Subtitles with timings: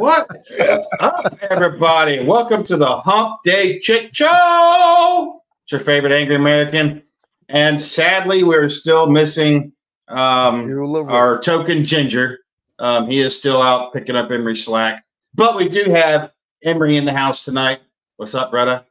[0.00, 0.30] what
[0.98, 2.24] up, everybody?
[2.24, 5.42] Welcome to the Hump Day Chick Show.
[5.62, 7.02] It's your favorite angry American.
[7.50, 9.74] And sadly, we're still missing
[10.08, 10.72] um,
[11.06, 12.38] our token ginger.
[12.78, 15.04] Um, he is still out picking up Emery slack.
[15.34, 16.32] But we do have
[16.64, 17.80] Emery in the house tonight.
[18.16, 18.82] What's up, brother?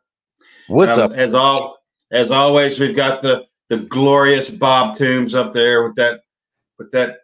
[0.67, 1.17] What's um, up?
[1.17, 1.79] As all
[2.11, 6.19] as always, we've got the the glorious Bob Toombs up there with that
[6.77, 7.21] with that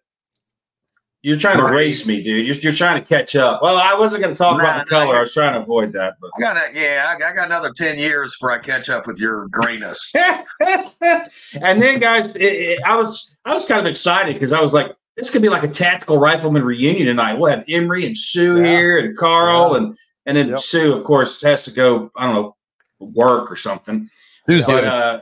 [1.25, 2.45] you're trying to race me, dude.
[2.45, 3.63] You're, you're trying to catch up.
[3.63, 5.17] Well, I wasn't going to talk nah, about the color.
[5.17, 6.17] I was trying to avoid that.
[6.21, 9.19] But I got yeah, I, I got another ten years before I catch up with
[9.19, 10.13] your grayness.
[10.61, 14.75] and then, guys, it, it, I was I was kind of excited because I was
[14.75, 17.39] like, this could be like a tactical rifleman reunion tonight.
[17.39, 18.67] We'll have Emery and Sue yeah.
[18.67, 19.77] here, and Karl, yeah.
[19.77, 20.59] and and then yep.
[20.59, 22.11] Sue, of course, has to go.
[22.15, 22.55] I don't know,
[22.99, 24.11] work or something.
[24.45, 24.85] Who's doing?
[24.85, 25.21] Uh,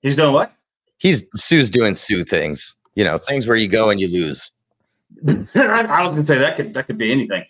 [0.00, 0.54] he's doing what?
[0.96, 2.76] He's Sue's doing Sue things.
[2.94, 4.50] You know, things where you go and you lose.
[5.26, 7.44] I was going to say that could that could be anything.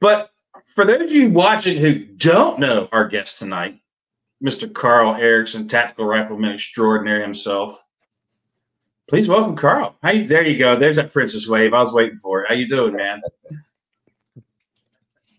[0.00, 0.30] But
[0.64, 3.80] for those of you watching who don't know our guest tonight,
[4.44, 4.72] Mr.
[4.72, 7.80] Karl Erickson, tactical rifleman extraordinary himself.
[9.08, 9.96] Please welcome Karl.
[10.04, 10.76] You, there you go.
[10.76, 11.74] There's that princess wave.
[11.74, 12.48] I was waiting for it.
[12.48, 13.22] How you doing, man?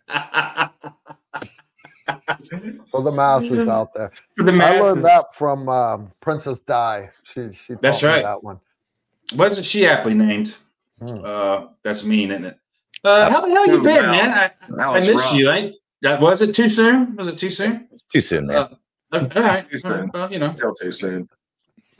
[2.87, 4.11] for the masses out there.
[4.37, 4.81] For the masses.
[4.81, 7.09] I learned that from um, Princess Di.
[7.23, 8.23] She she that's right.
[8.23, 8.59] that one.
[9.35, 10.57] Wasn't she aptly named?
[10.99, 11.25] Hmm.
[11.25, 12.59] Uh, that's mean, isn't it?
[13.03, 14.31] Uh, how the hell you been, man?
[14.31, 15.33] I, I missed rough.
[15.33, 15.51] you.
[15.51, 17.15] Ain't that was it too soon?
[17.15, 17.87] Was it too soon?
[17.91, 18.57] It's too soon, man.
[18.57, 18.69] Uh,
[19.11, 19.69] all right.
[19.69, 20.09] Too.
[20.13, 21.29] Well, you know, still too soon.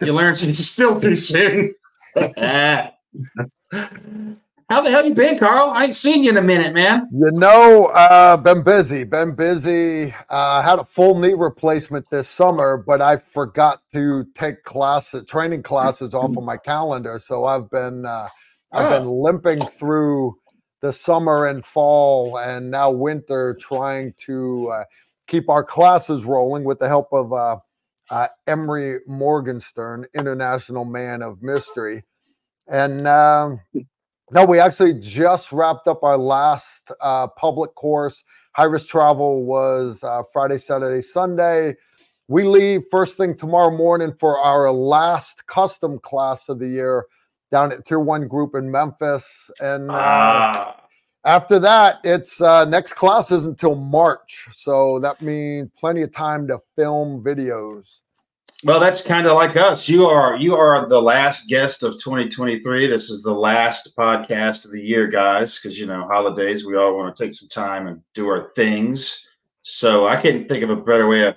[0.02, 1.74] You learn it's still too soon.
[4.68, 5.70] How the hell you been, Karl?
[5.70, 7.08] I ain't seen you in a minute, man.
[7.12, 9.04] You know, uh, been busy.
[9.04, 10.14] Been busy.
[10.28, 15.62] Uh, had a full knee replacement this summer, but I forgot to take classes, training
[15.62, 17.20] classes off of my calendar.
[17.24, 18.28] So I've been, uh,
[18.76, 20.36] I've been limping through
[20.82, 24.84] the summer and fall, and now winter, trying to uh,
[25.28, 27.58] keep our classes rolling with the help of uh,
[28.10, 32.04] uh, Emery Morgenstern, international man of mystery,
[32.68, 33.06] and.
[33.08, 33.62] Um,
[34.32, 38.24] no, we actually just wrapped up our last uh, public course.
[38.54, 41.76] High risk travel was uh, Friday, Saturday, Sunday.
[42.28, 47.06] We leave first thing tomorrow morning for our last custom class of the year
[47.56, 49.50] down at Tier One Group in Memphis.
[49.62, 50.82] And uh, ah.
[51.24, 54.48] after that, it's uh, next class is until March.
[54.52, 58.02] So that means plenty of time to film videos.
[58.66, 59.88] Well, that's kind of like us.
[59.88, 62.88] You are you are the last guest of 2023.
[62.88, 66.66] This is the last podcast of the year, guys, because you know holidays.
[66.66, 69.34] We all want to take some time and do our things.
[69.62, 71.36] So I couldn't think of a better way of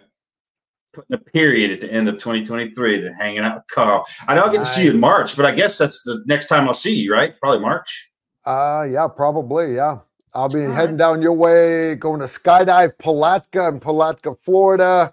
[0.99, 4.05] putting a period at the end of 2023 than hanging out with Carl.
[4.27, 6.49] I know I'll get to see you in March, but I guess that's the next
[6.49, 7.39] time I'll see you, right?
[7.41, 8.11] Probably March.
[8.45, 9.99] Uh yeah, probably, yeah.
[10.35, 10.99] I'll be all heading right.
[10.99, 15.13] down your way, going to skydive Palatka in Palatka, Florida.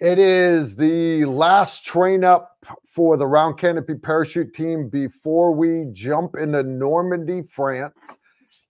[0.00, 2.56] It is the last train up
[2.86, 8.18] for the round canopy parachute team before we jump into Normandy, France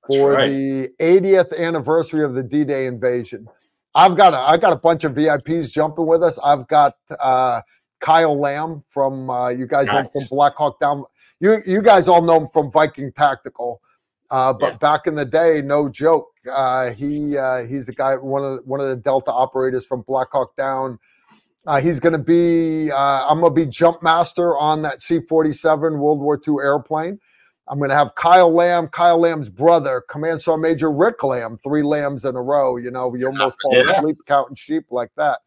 [0.06, 0.48] for right.
[0.48, 3.48] the 80th anniversary of the D-Day invasion.
[3.96, 6.38] I've got a, I've got a bunch of VIPs jumping with us.
[6.44, 7.62] I've got uh,
[7.98, 10.12] Kyle Lamb from uh, you guys nice.
[10.12, 11.04] from Black Hawk Down.
[11.40, 13.80] You you guys all know him from Viking Tactical.
[14.30, 14.78] Uh, but yeah.
[14.78, 18.62] back in the day, no joke, uh, he uh, he's a guy one of the,
[18.64, 20.98] one of the Delta operators from Black Hawk Down.
[21.66, 25.20] Uh, he's going to be, uh, I'm going to be jump master on that C
[25.28, 27.18] 47 World War II airplane.
[27.68, 31.82] I'm going to have Kyle Lamb, Kyle Lamb's brother, Command Sergeant Major Rick Lamb, three
[31.82, 32.76] lambs in a row.
[32.76, 33.90] You know, you almost fall yeah.
[33.92, 35.40] asleep counting sheep like that.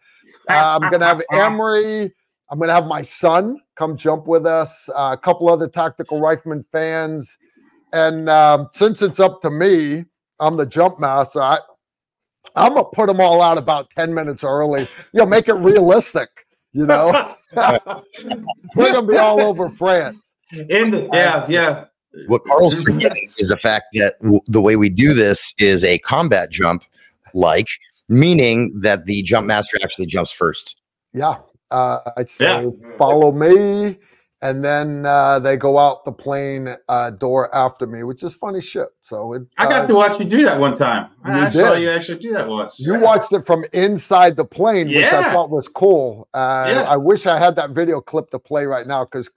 [0.50, 2.12] Uh, I'm going to have Emery.
[2.52, 6.20] I'm going to have my son come jump with us, uh, a couple other tactical
[6.20, 7.38] rifleman fans.
[7.94, 10.06] And um, since it's up to me,
[10.40, 11.42] I'm the jump master.
[11.42, 11.60] I,
[12.56, 14.82] I'm gonna put them all out about 10 minutes early.
[15.14, 16.30] You know, make it realistic,
[16.72, 17.36] you know.
[17.56, 20.36] We're gonna be all over France.
[20.52, 21.86] In the, yeah, yeah.
[22.28, 26.00] What Karl's forgetting is the fact that w- the way we do this is a
[26.00, 26.84] combat jump,
[27.34, 27.68] like
[28.08, 30.78] meaning that the jump master actually jumps first.
[31.14, 31.38] Yeah,
[31.72, 32.98] uh, I say yeah.
[32.98, 33.98] follow me
[34.42, 38.62] and then uh, they go out the plane uh, door after me, which is funny
[38.62, 38.88] shit.
[39.02, 41.10] So it, I got uh, to watch you do that one time.
[41.24, 41.54] I did.
[41.54, 42.80] saw you actually do that once.
[42.80, 43.00] You yeah.
[43.00, 45.00] watched it from inside the plane, yeah.
[45.00, 46.30] which I thought was cool.
[46.34, 46.82] Uh, yeah.
[46.84, 49.30] I wish I had that video clip to play right now because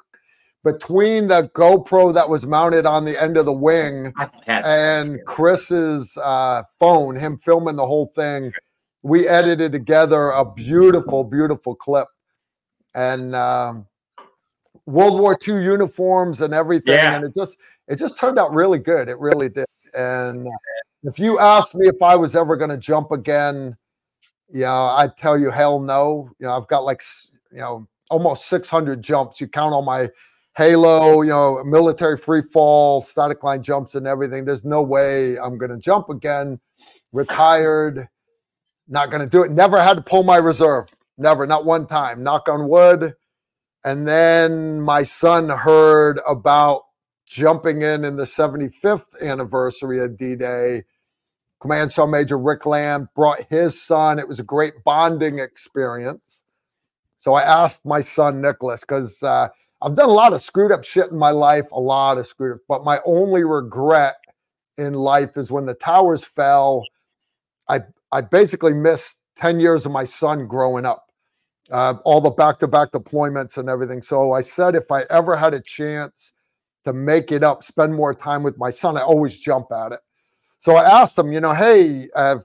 [0.65, 4.13] between the GoPro that was mounted on the end of the wing
[4.47, 8.53] and Chris's uh, phone, him filming the whole thing,
[9.03, 12.07] we edited together a beautiful, beautiful clip.
[12.95, 13.87] And um,
[14.87, 17.15] World War II uniforms and everything, yeah.
[17.15, 17.57] and it just
[17.89, 19.09] it just turned out really good.
[19.09, 19.67] It really did.
[19.95, 20.47] And
[21.03, 23.77] if you asked me if I was ever going to jump again,
[24.53, 26.31] you know, I'd tell you hell no.
[26.39, 27.03] You know, I've got like
[27.51, 29.41] you know almost 600 jumps.
[29.41, 30.11] You count all my
[30.57, 34.45] halo, you know, military free fall, static line jumps, and everything.
[34.45, 36.61] There's no way I'm going to jump again.
[37.13, 38.09] Retired,
[38.89, 39.51] not going to do it.
[39.51, 40.89] Never had to pull my reserve.
[41.17, 42.23] Never, not one time.
[42.23, 43.15] Knock on wood.
[43.85, 46.83] And then my son heard about
[47.27, 50.83] jumping in in the 75th anniversary of D Day.
[51.61, 54.19] Command Sergeant Major Rick Lamb brought his son.
[54.19, 56.45] It was a great bonding experience.
[57.17, 59.49] So I asked my son Nicholas because uh,
[59.83, 62.55] I've done a lot of screwed up shit in my life, a lot of screwed
[62.55, 62.61] up.
[62.69, 64.17] But my only regret
[64.79, 66.85] in life is when the towers fell.
[67.69, 71.07] I I basically missed ten years of my son growing up
[71.71, 74.03] uh, all the back to back deployments and everything.
[74.03, 76.33] So I said, if I ever had a chance
[76.85, 80.01] to make it up, spend more time with my son, I always jump at it.
[80.59, 82.39] So I asked him, you know, hey, uh,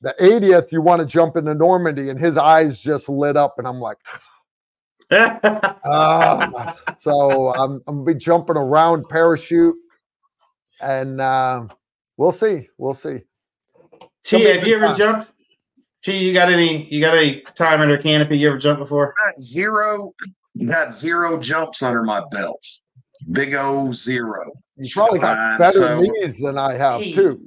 [0.00, 2.08] the 80th, you want to jump into Normandy?
[2.08, 3.58] And his eyes just lit up.
[3.58, 3.98] And I'm like,
[5.10, 9.76] uh, so I'm, I'm going to be jumping around parachute
[10.80, 11.66] and uh,
[12.16, 12.68] we'll see.
[12.78, 13.20] We'll see.
[14.24, 14.96] T, have you ever time.
[14.96, 15.32] jumped?
[16.02, 16.88] T, you got any?
[16.92, 18.38] You got any time under canopy?
[18.38, 19.14] You ever jumped before?
[19.24, 20.12] Got zero.
[20.66, 22.66] Got zero jumps under my belt.
[23.32, 24.50] Big O zero.
[24.76, 27.40] You probably got uh, better so, knees than I have too.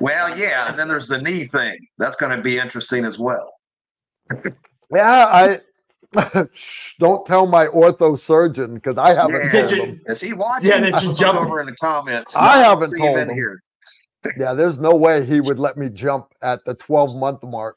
[0.00, 1.76] Well, yeah, and then there's the knee thing.
[1.98, 3.52] That's going to be interesting as well.
[4.94, 5.60] yeah, I
[6.98, 9.66] don't tell my ortho surgeon because I haven't yeah.
[9.66, 10.00] told him.
[10.06, 10.70] Is he watching?
[10.70, 12.36] Yeah, did you jump over in the comments?
[12.36, 13.30] I no, haven't told him.
[13.30, 13.62] Here.
[14.36, 17.76] yeah, there's no way he would let me jump at the 12 month mark.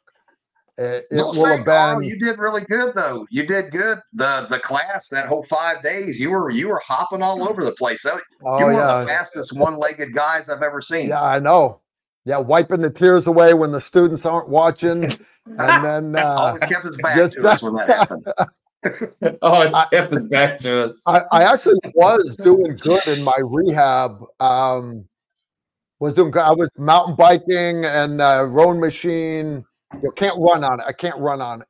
[0.75, 2.03] It, it will have been.
[2.03, 3.27] you did really good though.
[3.29, 3.99] You did good.
[4.13, 7.73] The the class that whole five days, you were you were hopping all over the
[7.73, 8.03] place.
[8.07, 9.01] Oh, you were yeah.
[9.01, 11.09] the fastest one legged guys I've ever seen.
[11.09, 11.81] Yeah, I know.
[12.25, 15.03] Yeah, wiping the tears away when the students aren't watching,
[15.45, 18.27] and then uh, always kept his back just, to us when that happened.
[19.41, 21.01] oh, it's kept his back to us.
[21.05, 24.23] I, I actually was doing good in my rehab.
[24.39, 25.05] Um,
[25.99, 26.41] was doing good.
[26.41, 29.65] I was mountain biking and uh, rowing machine
[30.01, 30.85] you can't run on it.
[30.87, 31.67] I can't run on it.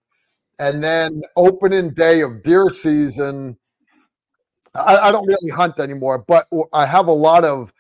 [0.60, 3.58] And then opening day of deer season,
[4.76, 7.74] I, I don't really hunt anymore, but I have a lot of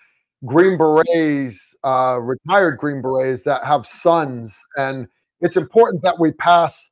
[0.45, 5.07] Green Berets, uh, retired Green Berets that have sons, and
[5.41, 6.89] it's important that we pass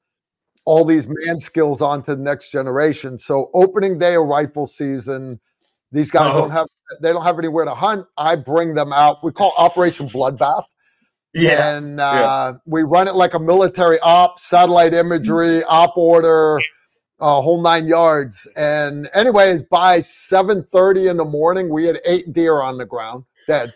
[0.65, 3.17] all these man skills on to the next generation.
[3.17, 5.39] So opening day of rifle season,
[5.91, 6.41] these guys oh.
[6.41, 6.67] don't have
[7.01, 8.05] they don't have anywhere to hunt.
[8.17, 9.23] I bring them out.
[9.23, 10.63] We call Operation Bloodbath.
[11.33, 11.75] Yeah.
[11.75, 12.53] And uh, yeah.
[12.65, 16.59] we run it like a military op, satellite imagery, op order,
[17.21, 18.47] uh, whole nine yards.
[18.57, 23.73] And anyways, by 7.30 in the morning, we had eight deer on the ground, dead.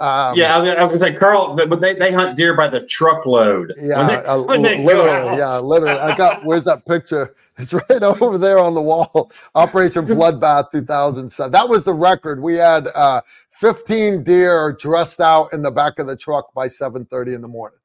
[0.00, 2.68] Um, yeah, I was, I was gonna say, Karl, but they, they hunt deer by
[2.68, 3.74] the truckload.
[3.78, 5.36] Yeah, when they, uh, when they literally.
[5.36, 6.00] Yeah, literally.
[6.00, 7.34] I got where's that picture?
[7.58, 9.30] It's right over there on the wall.
[9.54, 11.52] Operation Bloodbath 2007.
[11.52, 12.40] That was the record.
[12.40, 13.20] We had uh,
[13.50, 17.78] 15 deer dressed out in the back of the truck by 7:30 in the morning.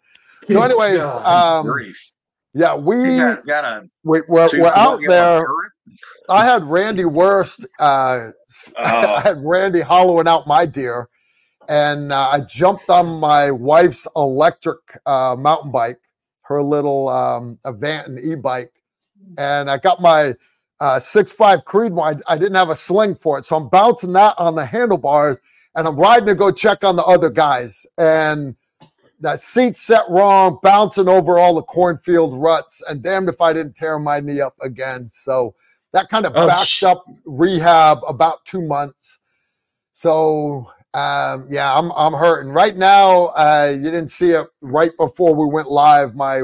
[0.50, 1.94] So, anyways, um,
[2.54, 5.46] yeah, we got a we, we're, we're out there.
[6.30, 7.66] I had Randy Worst.
[7.78, 8.30] Uh,
[8.78, 8.84] oh.
[8.84, 11.10] I had Randy hollowing out my deer,
[11.70, 16.00] and uh, I jumped on my wife's electric uh, mountain bike,
[16.42, 18.72] her little um, Aventon e-bike,
[19.38, 20.36] and I got my
[20.80, 22.22] uh, six five Creedmoor.
[22.28, 25.40] I, I didn't have a sling for it, so I'm bouncing that on the handlebars,
[25.76, 27.88] and I'm riding to go check on the other guys.
[27.98, 28.56] And
[29.22, 33.76] that seat set wrong, bouncing over all the cornfield ruts, and damned if I didn't
[33.76, 35.10] tear my knee up again.
[35.12, 35.56] So
[35.94, 39.20] that kind of oh, backed sh- up rehab about two months.
[39.94, 43.26] So um, yeah, I'm I'm hurting right now.
[43.28, 46.16] Uh, you didn't see it right before we went live.
[46.16, 46.42] My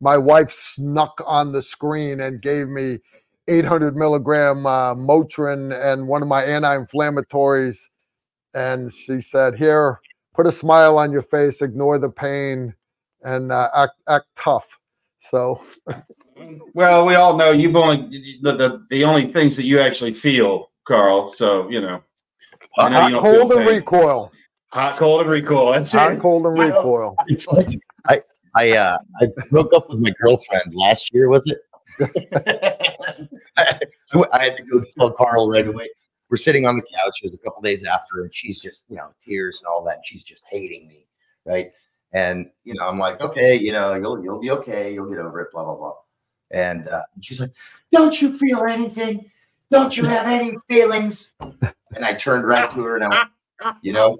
[0.00, 2.98] my wife snuck on the screen and gave me
[3.46, 7.88] 800 milligram uh, Motrin and one of my anti-inflammatories,
[8.52, 10.00] and she said, "Here,
[10.34, 12.74] put a smile on your face, ignore the pain,
[13.22, 14.80] and uh, act act tough."
[15.20, 15.64] So,
[16.74, 20.72] well, we all know you've only the, the the only things that you actually feel,
[20.84, 21.32] Karl.
[21.32, 22.13] So you know, know
[22.76, 24.32] hot, you cold, and recoil.
[24.72, 25.72] Hot, cold, and recoil.
[25.72, 26.20] That's hot, it.
[26.20, 27.14] cold, and recoil.
[27.28, 27.68] It's like
[28.06, 28.22] I
[28.56, 31.58] I uh I broke up with my girlfriend last year, was it?
[33.56, 33.78] I,
[34.32, 35.88] I had to go tell Karl right away.
[36.30, 37.20] We're sitting on the couch.
[37.22, 39.96] It was a couple days after, and she's just, you know, tears and all that.
[39.96, 41.06] And she's just hating me,
[41.44, 41.70] right?
[42.12, 44.92] And you know, I'm like, okay, you know, you'll you'll be okay.
[44.92, 45.52] You'll get over it.
[45.52, 45.94] Blah blah blah.
[46.50, 47.50] And, uh, and she's like,
[47.90, 49.30] "Don't you feel anything?
[49.74, 53.92] Don't you have any feelings?" And I turned right to her and I went, "You
[53.92, 54.18] know,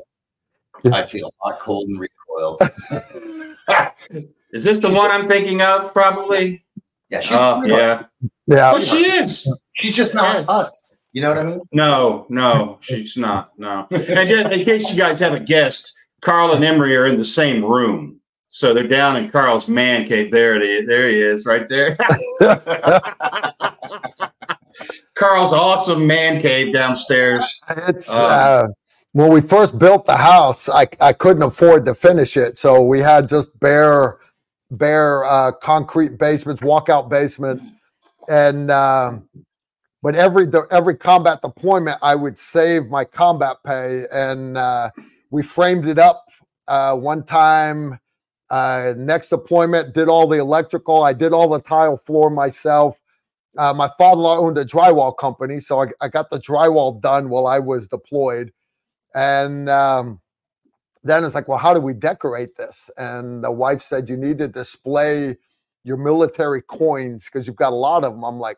[0.93, 2.61] I feel hot, cold, and recoil spoiled.
[4.53, 5.93] is this the one I'm thinking of?
[5.93, 6.65] Probably.
[7.11, 8.05] Yeah, she's Oh, yeah.
[8.47, 8.73] Yeah.
[8.73, 9.49] Well, she is.
[9.75, 10.99] she's just not us.
[11.13, 11.61] You know what I mean?
[11.73, 13.53] No, no, she's not.
[13.57, 13.87] No.
[13.91, 17.65] And just in case you guys haven't guessed, Karl and Emery are in the same
[17.65, 18.21] room.
[18.49, 20.31] So they're down in Karl's man cave.
[20.31, 20.87] There it is.
[20.87, 21.97] There he is, right there.
[25.15, 27.61] Karl's awesome man cave downstairs.
[27.69, 28.67] It's Um, uh,
[29.13, 32.99] when we first built the house, I, I couldn't afford to finish it, so we
[32.99, 34.19] had just bare
[34.71, 37.63] bare uh, concrete basements, walkout basement,
[38.29, 39.29] and um,
[40.03, 44.91] but every every combat deployment, I would save my combat pay, and uh,
[45.31, 46.27] we framed it up
[46.67, 48.01] uh, one time.
[48.51, 51.03] Uh, next deployment, did all the electrical.
[51.03, 53.01] I did all the tile floor myself.
[53.57, 57.47] Uh, my father-in-law owned a drywall company, so I, I got the drywall done while
[57.47, 58.53] I was deployed.
[59.15, 60.21] And um,
[61.05, 62.91] then it's like, well, how do we decorate this?
[62.97, 65.37] And the wife said, you need to display
[65.85, 68.25] your military coins because you've got a lot of them.
[68.25, 68.57] I'm like,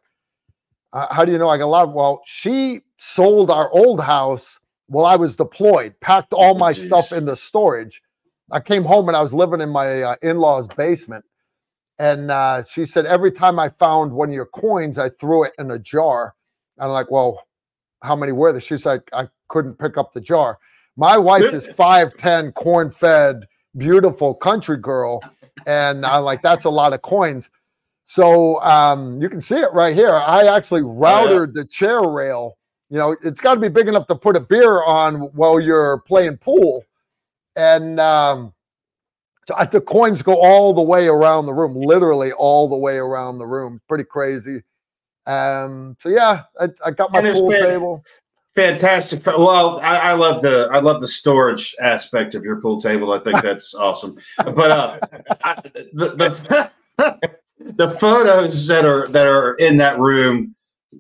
[0.93, 1.93] "Uh, how do you know I got a lot?
[1.93, 7.19] Well, she sold our old house while I was deployed, packed all my stuff Jeez.
[7.19, 8.01] into storage.
[8.51, 11.25] I came home and I was living in my uh, in-laws' basement.
[11.99, 15.53] And uh, she said, every time I found one of your coins, I threw it
[15.59, 16.35] in a jar.
[16.77, 17.43] And I'm like, well,
[18.03, 18.61] how many were there?
[18.61, 20.59] She's like, I couldn't pick up the jar.
[20.97, 25.21] My wife is 5'10, corn fed, beautiful country girl.
[25.67, 27.51] And I'm like, that's a lot of coins.
[28.07, 30.15] So um, you can see it right here.
[30.15, 32.57] I actually routed the chair rail.
[32.89, 35.99] You know, it's got to be big enough to put a beer on while you're
[36.07, 36.85] playing pool.
[37.57, 38.53] And um,
[39.47, 43.47] the coins go all the way around the room, literally all the way around the
[43.47, 43.81] room.
[43.89, 44.63] Pretty crazy.
[45.27, 48.05] Um, so yeah, I, I got my pool been- table.
[48.55, 49.27] Fantastic.
[49.27, 53.13] Well, I, I love the I love the storage aspect of your pool table.
[53.13, 54.17] I think that's awesome.
[54.39, 54.99] But uh,
[55.45, 55.61] I,
[55.93, 60.55] the the, the photos that are that are in that room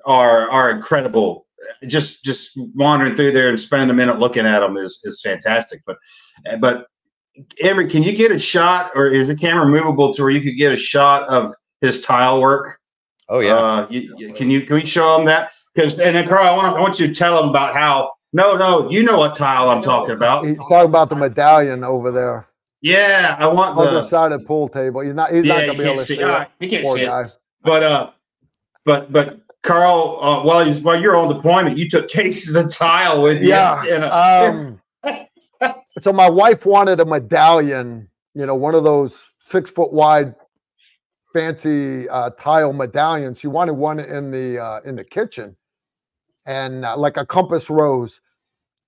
[0.04, 1.46] are are incredible.
[1.86, 5.80] Just just wandering through there and spending a minute looking at them is is fantastic.
[5.86, 5.96] But
[6.60, 6.88] but
[7.60, 10.56] Emery, can you get a shot, or is the camera movable to where you could
[10.56, 12.78] get a shot of his tile work?
[13.28, 13.54] Oh yeah.
[13.54, 15.52] Uh, you, you- can you can we show them that?
[15.74, 18.12] Because and then Karl, I want I want you to tell them about how.
[18.32, 20.44] No, no, you know what tile I'm talking about.
[20.44, 22.46] He's talking about the medallion over there
[22.82, 24.02] Yeah, I want on the the.
[24.02, 25.00] side of the pool table.
[25.00, 25.30] He's not.
[25.32, 26.16] He's Yeah, not gonna be able can't to see.
[26.16, 26.22] see.
[26.22, 26.26] It.
[26.26, 27.26] right, you can't Poor see it.
[27.62, 28.10] But uh,
[28.84, 33.22] but but Karl, uh, while he's while you're on deployment, you took cases of tile
[33.22, 33.48] with you.
[33.50, 34.80] Yeah, and, uh, Um,
[36.02, 40.34] so my wife wanted a medallion, you know, one of those six foot wide,
[41.32, 43.40] fancy uh, tile medallions.
[43.40, 45.56] She wanted one in the uh, in the kitchen,
[46.46, 48.20] and uh, like a compass rose.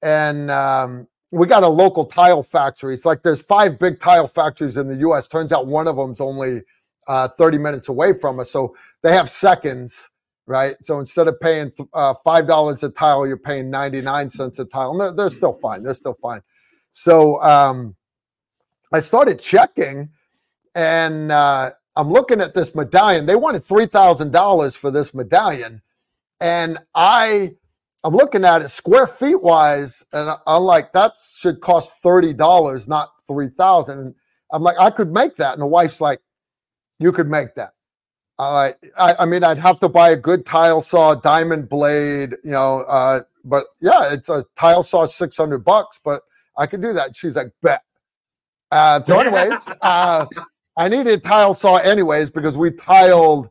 [0.03, 2.95] And um, we got a local tile factory.
[2.95, 5.29] It's like there's five big tile factories in the U.S.
[5.29, 6.63] Turns out one of them's only
[7.09, 10.11] uh, 30 minutes away from us, so they have seconds
[10.47, 10.77] right?
[10.83, 14.67] So instead of paying uh, five dollars a tile, you're paying ninety nine cents a
[14.67, 14.93] tile.
[14.93, 15.83] And they're, they're still fine.
[15.85, 16.41] They're still fine.
[16.99, 17.95] So um,
[18.93, 20.09] I started checking,
[20.75, 23.27] and uh, I'm looking at this medallion.
[23.27, 25.83] They wanted three thousand dollars for this medallion,
[26.41, 27.55] and I.
[28.05, 32.87] I'm looking at it square feet wise, and I'm like, that should cost thirty dollars,
[32.87, 33.99] not three thousand.
[33.99, 34.15] And
[34.53, 36.21] I'm like, I could make that, and the wife's like,
[37.01, 37.75] you could make that.
[38.39, 42.53] Uh, I, I mean, I'd have to buy a good tile saw, diamond blade, you
[42.53, 42.83] know.
[42.83, 45.99] Uh, but yeah, it's a tile saw, six hundred bucks.
[46.03, 46.23] But
[46.59, 47.17] I could do that.
[47.17, 47.83] She's like, bet.
[48.71, 50.27] Uh, so, anyways, uh,
[50.77, 53.51] I needed a tile saw anyways because we tiled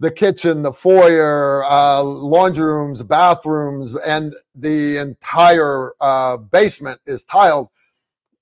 [0.00, 7.68] the kitchen, the foyer, uh, laundry rooms, bathrooms, and the entire uh, basement is tiled.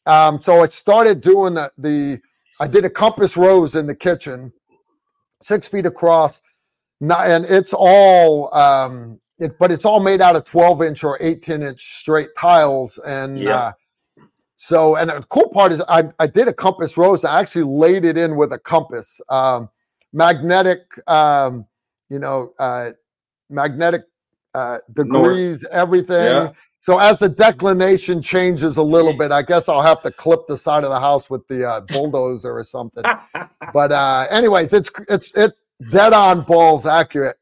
[0.06, 2.20] Um, so I started doing the, the
[2.60, 4.52] I did a compass rose in the kitchen
[5.40, 6.40] six feet across,
[7.00, 11.62] and it's all, um, it, but it's all made out of 12 inch or 18
[11.62, 12.98] inch straight tiles.
[12.98, 13.56] And Yeah.
[13.56, 13.72] uh,
[14.62, 17.24] so, and the cool part is I, I did a compass rose.
[17.24, 19.68] I actually laid it in with a compass, um,
[20.12, 21.66] magnetic, um,
[22.08, 22.90] you know, uh,
[23.50, 24.02] magnetic
[24.54, 26.22] uh, degrees, everything.
[26.22, 26.52] Yeah.
[26.78, 30.56] So as the declination changes a little bit, I guess I'll have to clip the
[30.56, 33.04] side of the house with the uh, bulldozer or something
[33.72, 35.52] but uh anyways it's it's it
[35.90, 37.36] dead on balls accurate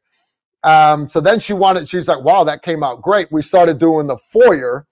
[0.62, 4.07] um so then she wanted she's like wow that came out great we started doing
[4.07, 4.87] the foyer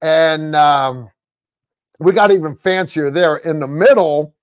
[0.00, 1.08] and um
[1.98, 4.34] we got even fancier there in the middle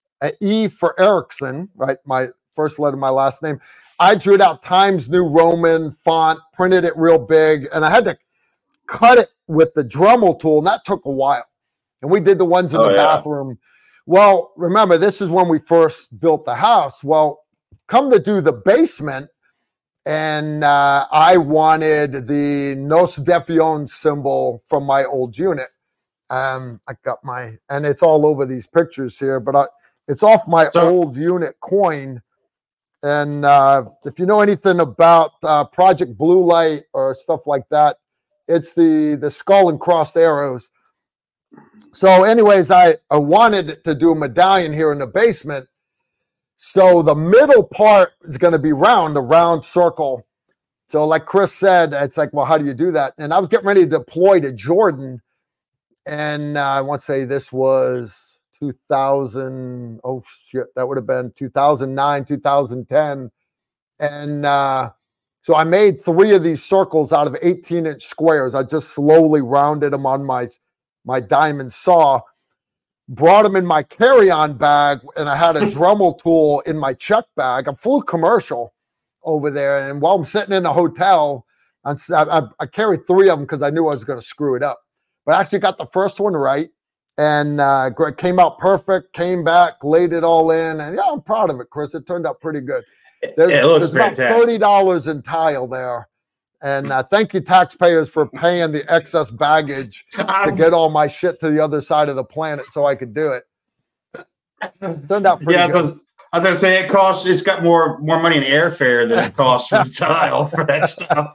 [0.42, 3.60] e for erickson right my first letter my last name
[4.00, 8.06] i drew it out times new roman font printed it real big and i had
[8.06, 8.18] to
[8.88, 11.46] cut it with the dremel tool and that took a while
[12.02, 13.18] and we did the ones in Oh, the yeah.
[13.18, 13.58] bathroom
[14.06, 17.04] Well, remember, this is when we first built the house.
[17.04, 17.40] Well,
[17.88, 19.30] come to do the basement,
[20.06, 25.70] and uh, I wanted the Nous Défions symbol from my old unit.
[26.30, 29.66] Um, I got my, and it's all over these pictures here, but I,
[30.08, 32.22] it's off my so, old unit coin.
[33.04, 37.98] And uh, if you know anything about uh, Project Blue Light or stuff like that,
[38.48, 40.70] it's the the skull and crossed arrows.
[41.92, 45.68] So, anyways, I, I wanted to do a medallion here in the basement.
[46.58, 50.26] So the middle part is going to be round, the round circle.
[50.90, 53.14] So, like Chris said, it's like, well, how do you do that?
[53.18, 55.22] And I was getting ready to deploy to Jordan,
[56.06, 60.00] and uh, I want to say this was 2000.
[60.04, 63.32] Oh shit, that would have been 2009, 2010,
[64.00, 64.92] and uh,
[65.42, 68.56] so I made three of these circles out of 18 inch squares.
[68.56, 70.48] I just slowly rounded them on my
[71.06, 72.22] my diamond saw.
[73.08, 77.26] Brought them in my carry-on bag, and I had a Dremel tool in my check
[77.36, 77.68] bag.
[77.68, 78.74] I'm full commercial
[79.24, 81.46] over there, and while I'm sitting in the hotel,
[81.84, 84.56] I, I, I carried three of them because I knew I was going to screw
[84.56, 84.85] it up
[85.26, 86.70] but I actually got the first one right
[87.18, 89.14] and uh, came out perfect.
[89.14, 91.96] Came back, laid it all in, and yeah, I'm proud of it, Chris.
[91.96, 92.84] It turned out pretty good.
[93.38, 96.10] There's, yeah, there's about thirty dollars in tile there,
[96.62, 101.40] and uh, thank you, taxpayers, for paying the excess baggage to get all my shit
[101.40, 103.44] to the other side of the planet so I could do it.
[104.80, 106.00] Turned out pretty yeah, good.
[106.34, 107.26] I was gonna say it costs.
[107.26, 110.90] It's got more more money in airfare than it costs for the tile for that
[110.90, 111.34] stuff.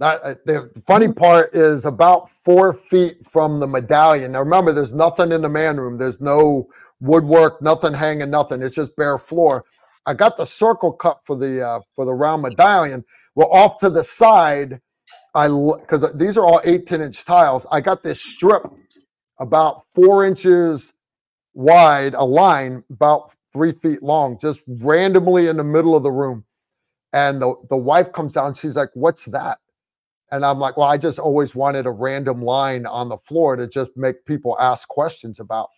[0.00, 4.32] That, uh, the funny part is about four feet from the medallion.
[4.32, 5.98] Now remember, there's nothing in the man room.
[5.98, 6.68] There's no
[7.00, 8.62] woodwork, nothing hanging, nothing.
[8.62, 9.64] It's just bare floor.
[10.06, 13.04] I got the circle cut for the uh, for the round medallion.
[13.34, 14.80] Well, off to the side,
[15.34, 17.66] I because these are all 18 inch tiles.
[17.70, 18.62] I got this strip
[19.38, 20.94] about four inches
[21.54, 26.44] wide, a line about three feet long, just randomly in the middle of the room.
[27.12, 28.54] And the, the wife comes down.
[28.54, 29.58] She's like, "What's that?"
[30.32, 33.66] And I'm like, well, I just always wanted a random line on the floor to
[33.66, 35.68] just make people ask questions about.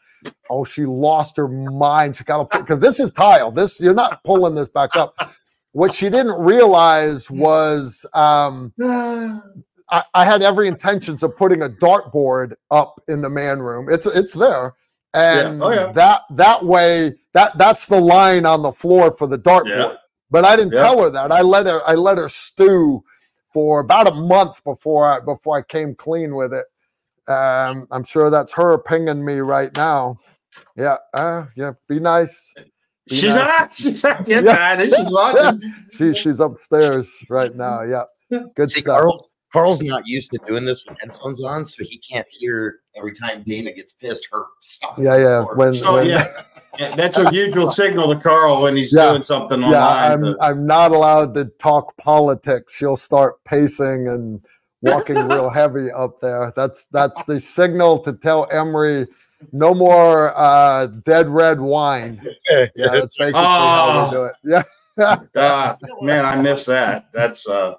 [0.50, 2.16] Oh, she lost her mind.
[2.16, 3.50] She got to because this is tile.
[3.50, 5.14] This you're not pulling this back up.
[5.72, 12.54] What she didn't realize was um, I, I, had every intentions of putting a dartboard
[12.70, 13.88] up in the man room.
[13.90, 14.74] It's it's there,
[15.14, 15.64] and yeah.
[15.64, 15.92] Oh, yeah.
[15.92, 19.66] that that way that that's the line on the floor for the dartboard.
[19.66, 19.94] Yeah.
[20.30, 21.32] But I didn't tell her that.
[21.32, 23.02] I let her I let her stew
[23.52, 26.66] for about a month before I before I came clean with it.
[27.30, 30.18] Um, I'm sure that's her pinging me right now.
[30.76, 31.72] Yeah, uh, yeah.
[31.88, 32.54] Be nice.
[33.08, 33.36] Be she's nice.
[33.36, 33.74] not.
[33.74, 34.84] She's not yet yeah.
[34.84, 35.62] She's watching.
[35.92, 37.82] she, she's upstairs right now.
[37.82, 38.04] Yeah.
[38.54, 39.00] Good See, stuff.
[39.00, 43.14] Karl's, Karl's not used to doing this with headphones on, so he can't hear every
[43.14, 44.26] time Dana gets pissed.
[44.32, 44.94] Her stuff.
[44.98, 45.44] Yeah, yeah.
[45.54, 46.26] When, so, when, yeah.
[46.78, 49.72] That's a usual signal to Karl when he's yeah, doing something online.
[49.72, 52.78] Yeah, I'm, I'm not allowed to talk politics.
[52.78, 54.42] He'll start pacing and
[54.80, 56.52] walking real heavy up there.
[56.56, 59.06] That's that's the signal to tell Emery
[59.52, 62.20] no more uh, dead red wine.
[62.50, 64.66] Yeah, that's basically oh, how we do it.
[64.98, 65.16] Yeah.
[65.37, 67.06] uh, man, I miss that.
[67.14, 67.76] That's uh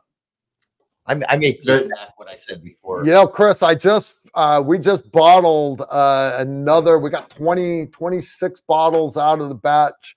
[1.06, 3.06] I, I may take back what I said before.
[3.06, 6.98] You know, Chris, I just uh, we just bottled uh, another.
[6.98, 10.16] We got 20, 26 bottles out of the batch,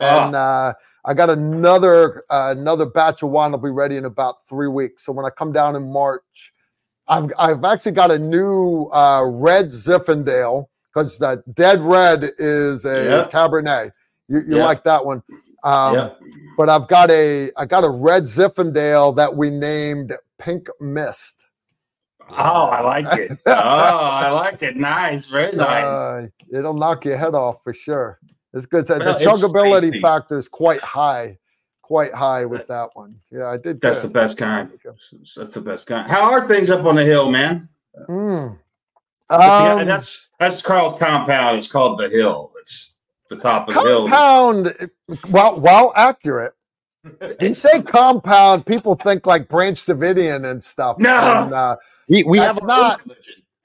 [0.00, 0.38] and oh.
[0.38, 0.72] uh,
[1.04, 5.04] I got another uh, another batch of wine will be ready in about three weeks.
[5.04, 6.52] So when I come down in March,
[7.06, 13.04] I've I've actually got a new uh, red Zinfandel because the dead red is a
[13.04, 13.30] yep.
[13.30, 13.92] Cabernet.
[14.28, 14.64] You, you yep.
[14.64, 15.22] like that one?
[15.66, 16.18] Um, yep
[16.56, 21.44] but I've got a I got a red Zinfandel that we named Pink Mist.
[22.30, 23.38] Oh, I like it.
[23.46, 24.76] oh, I like it.
[24.76, 25.96] Nice, very nice.
[25.96, 28.18] Uh, it'll knock your head off for sure.
[28.52, 28.88] It's good.
[28.88, 31.38] Well, the chuggability factor is quite high,
[31.82, 33.20] quite high with that one.
[33.30, 33.80] Yeah, I did.
[33.80, 34.08] That's good.
[34.08, 34.70] the best kind.
[35.36, 36.10] That's the best kind.
[36.10, 37.68] How are things up on the hill, man?
[38.08, 38.58] Mm.
[39.28, 41.58] Um, that's that's Karl's compound.
[41.58, 42.52] It's called the Hill.
[43.28, 44.08] It's the top of the hill.
[44.08, 44.90] Compound,
[45.30, 46.52] well, well, accurate.
[47.40, 50.98] You say compound, people think like Branch Davidian and stuff.
[50.98, 51.76] No, and, uh,
[52.08, 53.00] we, we have not.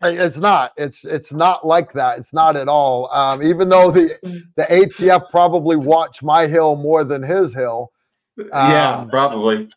[0.04, 0.74] It's not.
[0.78, 2.19] It's it's not like that.
[2.19, 3.12] It's not at all.
[3.12, 4.15] Um, even though the
[4.56, 7.91] the ATF probably watch my hill more than his hill.
[8.38, 9.69] Um, yeah, probably.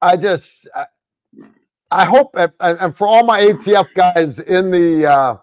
[0.00, 0.86] I just, I,
[1.90, 5.36] I hope, and for all my ATF guys in the uh,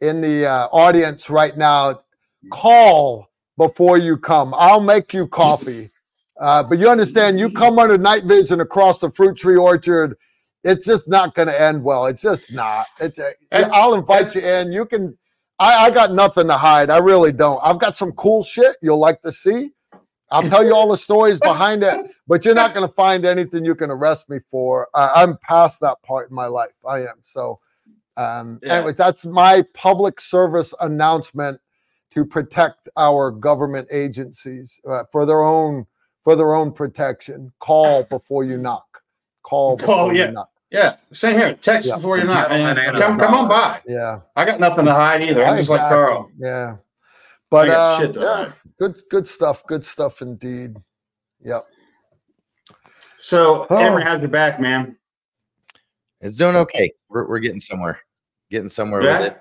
[0.00, 2.00] in the uh, audience right now,
[2.50, 4.54] call before you come.
[4.56, 5.86] I'll make you coffee.
[6.40, 10.16] Uh, but you understand, you come under night vision across the fruit tree orchard,
[10.64, 12.06] it's just not going to end well.
[12.06, 12.86] It's just not.
[12.98, 14.72] It's a, I'll invite you in.
[14.72, 15.18] You can.
[15.58, 16.88] I, I got nothing to hide.
[16.88, 17.60] I really don't.
[17.62, 19.72] I've got some cool shit you'll like to see.
[20.30, 23.64] I'll tell you all the stories behind it, but you're not going to find anything
[23.66, 24.88] you can arrest me for.
[24.94, 26.70] I, I'm past that part in my life.
[26.88, 27.16] I am.
[27.20, 27.60] So,
[28.16, 28.76] um, Yeah.
[28.76, 31.60] anyway, that's my public service announcement
[32.12, 35.86] to protect our government agencies uh, for their own
[36.22, 37.52] for their own protection.
[37.60, 38.86] Call before you knock.
[39.42, 39.76] Call.
[39.76, 40.30] Call, before you yeah.
[40.30, 40.50] knock.
[40.70, 41.54] Yeah, same here.
[41.54, 41.96] Text Yeah.
[41.96, 42.48] before you're not.
[42.50, 42.94] Gentlemen man.
[42.94, 43.80] and Come, come on by.
[43.86, 44.20] Yeah.
[44.36, 45.44] I got nothing to hide either.
[45.44, 46.30] I'm just like Karl.
[46.38, 46.76] Yeah.
[47.50, 49.66] But got uh, yeah, good good stuff.
[49.66, 50.76] Good stuff indeed.
[51.42, 51.64] Yep.
[53.16, 53.76] So, Oh.
[53.76, 54.96] Cameron, how's your back, man?
[56.20, 56.92] It's doing okay.
[57.08, 58.00] We're, we're getting somewhere.
[58.50, 59.18] Getting somewhere Yeah?
[59.20, 59.40] with it.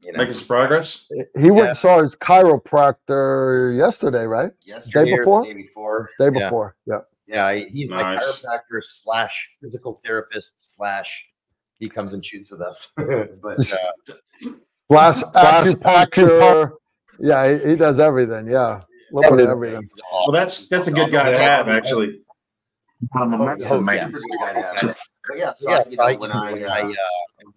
[0.00, 1.06] You know, Making some progress.
[1.38, 1.68] He went Yeah.
[1.70, 4.50] and saw his chiropractor yesterday, right?
[4.62, 5.44] yesterday or before?
[5.44, 6.10] day before.
[6.18, 6.76] Day before.
[6.86, 7.00] Yeah.
[7.26, 11.28] Yeah, he- he's my chiropractor slash physical therapist slash
[11.78, 12.92] he comes and shoots with us.
[12.96, 14.14] but uh,
[14.88, 16.72] Flash Flash acupuncture.
[17.20, 18.48] Yeah, he, he does everything.
[18.48, 18.80] Yeah.
[18.80, 19.82] A little bit everything.
[19.82, 22.22] he's Well, that's that's a good guy to have, actually.
[23.14, 24.12] I'm a Oh, medicine oh, man.
[24.56, 24.72] yeah.
[24.76, 24.94] So-
[25.36, 26.94] yeah, so Yeah, I, so you know, I- when I, when uh, I,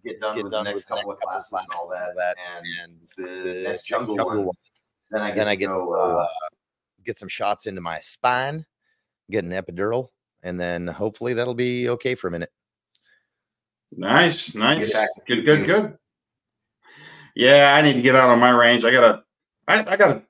[0.03, 1.89] get done get with done the next with the couple of next classes and all
[1.89, 2.35] that,
[2.83, 4.55] and, the next jungle jungle one, one.
[5.11, 6.27] then I get, Then I to get to go, go, uh, uh,
[7.05, 8.65] get some shots into my spine,
[9.29, 10.09] get an epidural,
[10.43, 12.51] and then hopefully that'll be okay for a minute.
[13.95, 14.93] Nice, nice.
[14.93, 15.97] Back Good, good, good.
[17.35, 18.85] Yeah, I need to get out on my range.
[18.85, 19.23] I got a,
[19.67, 20.21] I, I got a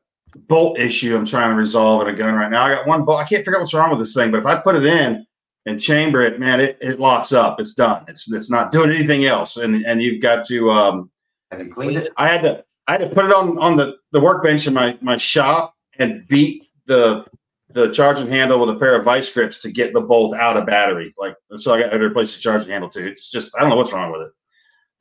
[0.48, 2.64] bolt issue I'm trying to resolve in a gun right now.
[2.64, 3.20] I got one bolt.
[3.20, 5.26] I can't figure out what's wrong with this thing, but if I put it in
[5.66, 7.60] and chamber it, man, it, it locks up.
[7.60, 8.04] It's done.
[8.08, 9.58] It's it's not doing anything else.
[9.58, 11.12] And and you've got to um
[11.52, 12.10] Have you cleaned it?
[12.18, 14.98] I had to I had to put it on on the the workbench in my
[15.02, 17.26] my shop and beat the
[17.70, 20.66] the charging handle with a pair of vice grips to get the bolt out of
[20.66, 21.14] battery.
[21.18, 23.04] Like so, I got to replace the charging handle too.
[23.04, 24.32] It's just I don't know what's wrong with it.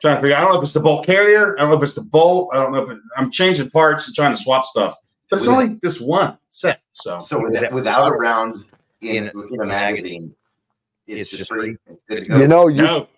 [0.00, 0.36] trying to figure.
[0.36, 1.56] I don't know if it's the bolt carrier.
[1.58, 2.50] I don't know if it's the bolt.
[2.52, 4.94] I don't know if it, I'm changing parts and trying to swap stuff.
[5.30, 6.80] But it's With- only this one set.
[6.92, 8.64] So So with, without a round
[9.00, 10.34] in, in a magazine,
[11.06, 11.76] it's just free.
[11.86, 12.38] It's good to go.
[12.38, 13.08] You know, you no,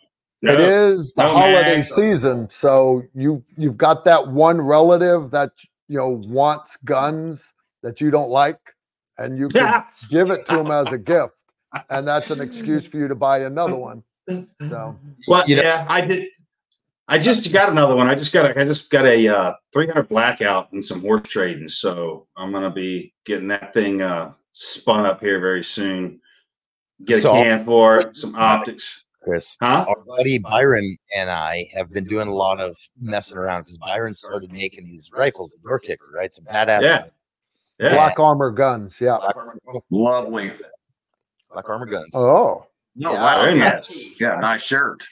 [0.42, 0.52] no.
[0.52, 1.82] it is the No, holiday man.
[1.82, 5.52] season, so you you've got that one relative that
[5.88, 8.60] you know wants guns that you don't like,
[9.18, 9.84] and you can Yeah.
[10.10, 11.34] give it to him as a gift,
[11.90, 14.02] and that's an excuse for you to buy another one.
[14.28, 14.96] So
[15.28, 16.28] Well, You know- yeah, I did.
[17.08, 18.06] I just got another one.
[18.08, 18.58] I just got a.
[18.58, 21.68] I just got a uh, 300 blackout and some horse trading.
[21.68, 26.20] So I'm gonna be getting that thing uh, spun up here very soon.
[27.04, 29.56] Get a So- can for it, some optics, Chris.
[29.60, 29.84] huh?
[29.88, 34.14] Our buddy Byron and I have been doing a lot of messing around because Byron
[34.14, 36.26] started making these rifles, the door kicker, right?
[36.26, 36.82] It's a badass.
[36.82, 37.04] Yeah.
[37.78, 37.94] Yeah.
[37.94, 39.16] black armor guns, yeah.
[39.18, 39.58] Black armor,
[39.90, 40.52] Lovely.
[41.50, 42.12] black armor guns.
[42.14, 43.40] Oh, No, Yeah, wow.
[43.42, 43.68] very yeah.
[43.70, 44.20] nice.
[44.20, 45.04] Yeah, nice shirt.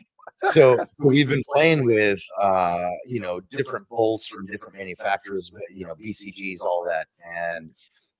[0.50, 5.60] so so we've been playing with uh you know different bolts from different manufacturers but
[5.74, 7.70] you know bcgs all that and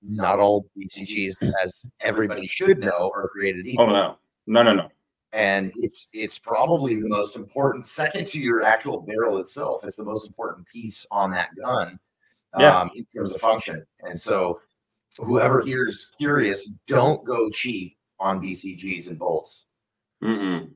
[0.03, 4.89] not all bcgs as everybody should know are created Oh equal no, no, no, no.
[5.33, 10.03] and it's it's probably the most important second to your actual barrel itself it's the
[10.03, 11.99] most important piece on that gun
[12.57, 12.79] Yeah.
[12.79, 14.59] um, in terms of function and so
[15.19, 19.65] whoever here is curious don't go cheap on bcgs and bolts
[20.23, 20.69] Mm-mm.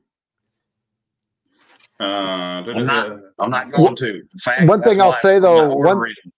[1.98, 4.22] Uh, I'm not- I'm not going to.
[4.40, 6.34] Fact, One thing I'll say, though, one- ordering with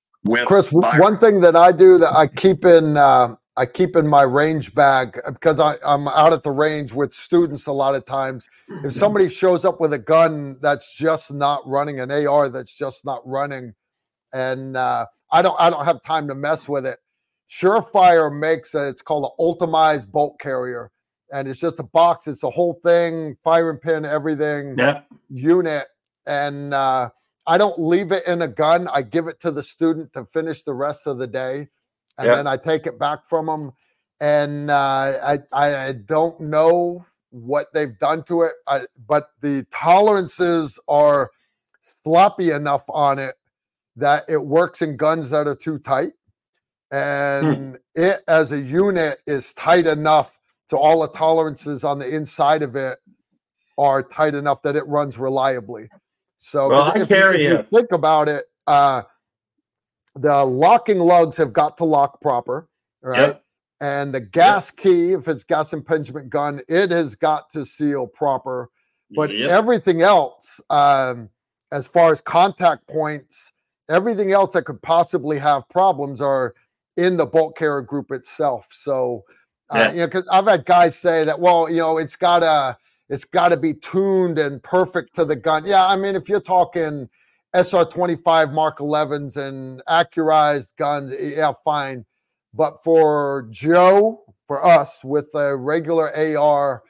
[0.47, 4.23] Chris, one thing that I do that I keep in uh, I keep in my
[4.23, 8.47] range bag because I, I'm out at the range with students a lot of times.
[8.85, 13.05] If somebody shows up with a gun that's just not running, an AR that's just
[13.05, 13.75] not running,
[14.33, 16.99] and uh, I don't I don't have time to mess with it.
[17.51, 20.91] Surefire makes a, it's called an optimized bolt carrier,
[21.33, 22.27] and it's just a box.
[22.29, 25.01] It's a whole thing, firing pin, everything Yeah.
[25.31, 25.87] unit
[26.27, 27.09] and uh,
[27.49, 28.89] I don't leave it in a gun.
[28.89, 31.71] I give it to the student to finish the rest of the day,
[32.19, 32.37] and Yeah.
[32.37, 33.73] then I take it back from them.
[34.21, 40.79] And uh, I, I don't know what they've done to it, I, but the tolerances
[40.89, 41.31] are
[41.81, 43.37] sloppy enough on it
[43.97, 46.13] that it works in guns that are too tight,
[46.91, 52.63] and it as a unit is tight enough to all the tolerances on the inside
[52.63, 52.99] of it
[53.79, 55.89] are tight enough that it runs reliably.
[56.39, 59.03] So Well, if, you- if you think about it, uh,
[60.15, 62.69] the locking lugs have got to lock proper,
[63.03, 63.19] right?
[63.29, 63.45] Yep.
[63.81, 68.71] And the gas key, if it's gas impingement gun, it has got to seal proper.
[69.11, 69.51] But Yep.
[69.51, 71.31] everything else, um,
[71.71, 73.53] as far as contact points,
[73.89, 76.55] everything else that could possibly have problems are
[76.97, 78.67] in the bolt carrier group itself.
[78.73, 79.25] So,
[79.71, 79.91] uh, Yeah.
[79.93, 82.77] you know, because I've had guys say that, well, you know, it's gotta,
[83.09, 85.65] it's got to be tuned and perfect to the gun.
[85.65, 87.09] Yeah, I mean, if you're talking
[87.55, 92.05] SR25 Mark 11s and accurized guns, yeah, fine.
[92.55, 96.83] But for Joe, for us with a regular AR,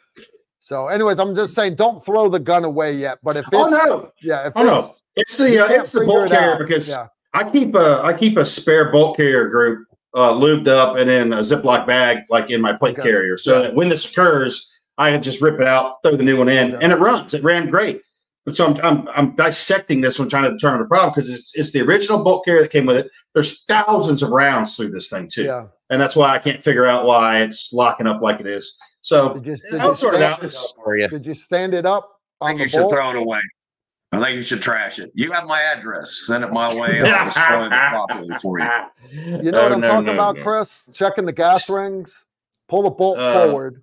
[0.69, 3.19] so anyways, I'm just saying, don't throw the gun away yet.
[3.23, 6.31] But if oh, it's, oh no, yeah, oh no, it's the uh, it's the bolt
[6.31, 7.07] carrier because yeah.
[7.33, 11.33] I keep a I keep a spare bolt carrier group uh, lubed up and in
[11.33, 13.09] a Ziploc bag, like in my plate okay.
[13.09, 13.71] carrier, so yeah.
[13.71, 16.93] when this occurs, I can just rip it out, throw the new one in, and
[16.93, 17.33] it runs.
[17.35, 18.03] It ran great.
[18.45, 21.55] But so I'm, I'm, I'm dissecting this one, trying to determine the problem because it's
[21.55, 23.11] it's the original bolt carrier that came with it.
[23.35, 25.67] There's thousands of rounds through this thing too, yeah.
[25.91, 28.77] and that's why I can't figure out why it's locking up like it is.
[29.03, 30.41] So did you, did I'll sort it out.
[30.83, 31.09] for you.
[31.09, 32.11] Did you stand it up?
[32.41, 33.41] I think you should throw it away.
[34.13, 35.11] I think you should trash it.
[35.15, 36.25] You have my address.
[36.27, 37.03] Send it my way.
[37.03, 38.67] I'll destroy it properly for you.
[39.13, 40.43] You know oh, what I'm no, talking no, about, no.
[40.43, 40.85] Chris?
[40.95, 42.25] Checking the gas rings.
[42.69, 43.83] Pull the bolt uh, forward.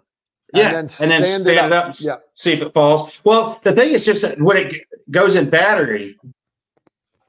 [0.55, 1.65] Yeah, and then stand, and then stand it, up.
[1.65, 1.95] it up.
[1.99, 2.15] Yeah.
[2.33, 3.19] See if it falls.
[3.23, 4.73] Well, the thing is just that when it
[5.11, 6.17] goes in battery,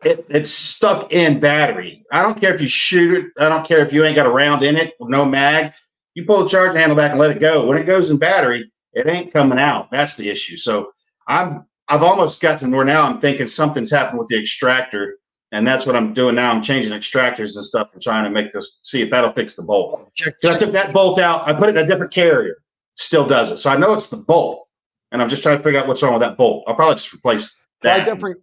[0.05, 2.05] it, it's stuck in battery.
[2.13, 3.43] I don't care if you shoot it.
[3.43, 5.73] I don't care if you ain't got a round in it or no mag.
[6.15, 7.67] You pull the charge handle back and let it go.
[7.67, 9.91] When it goes in battery, it ain't coming out.
[9.91, 10.57] That's the issue.
[10.57, 10.93] So
[11.29, 15.19] I'm I've almost got to where now I'm thinking something's happened with the extractor,
[15.53, 16.51] and that's what I'm doing now.
[16.51, 19.63] I'm changing extractors and stuff and trying to make this see if that'll fix the
[19.63, 20.11] bolt.
[20.45, 21.49] I took that bolt out.
[21.49, 22.57] I put it in a different carrier.
[22.97, 23.59] Still does it.
[23.59, 24.69] So I know it's the bolt,
[25.13, 26.65] and I'm just trying to figure out what's wrong with that bolt.
[26.67, 28.05] I'll probably just replace that.
[28.05, 28.41] Different.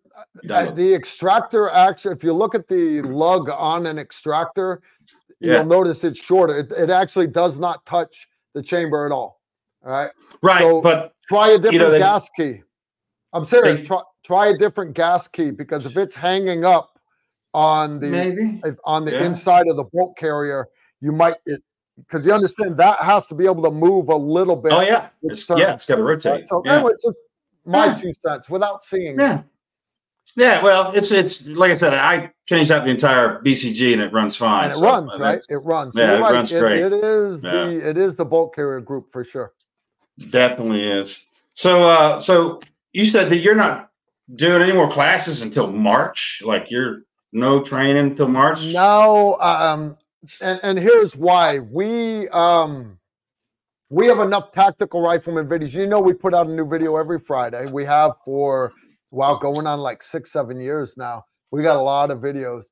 [0.50, 4.82] Uh, the extractor actually, if you look at the lug on an extractor,
[5.40, 5.58] yeah.
[5.58, 6.58] you'll notice it's shorter.
[6.58, 9.42] It, it actually does not touch the chamber at all.
[9.84, 10.12] All right.
[10.42, 10.60] Right.
[10.60, 12.62] So but try a different you know, they, gas key.
[13.34, 13.80] I'm serious.
[13.80, 17.00] They, try, try a different gas key because if it's hanging up
[17.54, 19.26] on the maybe on the yeah.
[19.26, 20.68] inside of the bolt carrier,
[21.02, 21.62] you might it
[21.98, 24.72] because you understand that has to be able to move a little bit.
[24.72, 26.32] Oh yeah, it's, yeah, it's got to rotate.
[26.32, 26.48] Right?
[26.48, 26.76] So yeah.
[26.76, 27.06] anyway, it's
[27.66, 27.96] my yeah.
[27.96, 29.20] two cents without seeing.
[29.20, 29.40] Yeah.
[29.40, 29.46] It.
[30.36, 34.12] Yeah, well, it's it's like I said, I changed out the entire BCG and it
[34.12, 34.66] runs fine.
[34.66, 35.42] And it so, runs, right?
[35.48, 35.96] It runs.
[35.96, 36.34] Yeah, it right.
[36.34, 36.80] runs great.
[36.80, 37.52] It, it is yeah.
[37.52, 39.54] the it is the bolt carrier group for sure.
[40.32, 41.22] Definitely is.
[41.54, 42.62] So uh so
[42.94, 43.92] you said that you're not
[44.36, 46.42] doing any more classes until March.
[46.44, 47.02] Like you're
[47.32, 48.74] no training until March.
[48.74, 49.98] No, um,
[50.42, 52.98] and and here's why we um
[53.90, 55.76] we have enough tactical rifleman videos.
[55.76, 57.68] You know, we put out a new video every Friday.
[57.72, 58.74] We have for
[59.12, 61.26] wow, going on like six, seven years now.
[61.52, 62.64] We got a lot of videos.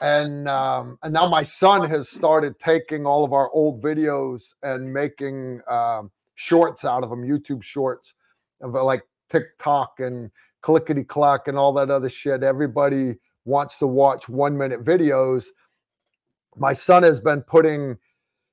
[0.00, 4.92] And um, and now my son has started taking all of our old videos and
[4.92, 8.14] making um, shorts out of them, YouTube shorts,
[8.60, 12.42] of like TikTok and clickety clack and all that other shit.
[12.42, 15.46] Everybody wants to watch one minute videos.
[16.56, 17.98] My son has been putting,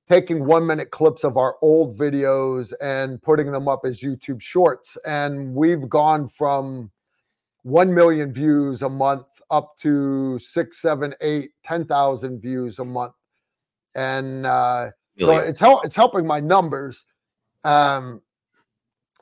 [0.10, 4.98] taking one minute clips of our old videos and putting them up as YouTube shorts.
[5.06, 6.92] And we've gone from
[7.64, 13.14] 1 million views a month up to six, seven, eight, 10,000 views a month.
[13.96, 14.90] And uh,
[15.20, 15.38] really?
[15.38, 17.06] so it's, hel- it's helping my numbers.
[17.64, 18.22] Um,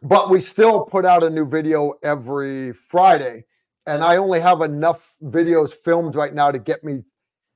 [0.02, 3.46] but we still put out a new video every Friday.
[3.86, 7.04] And I only have enough videos filmed right now to get me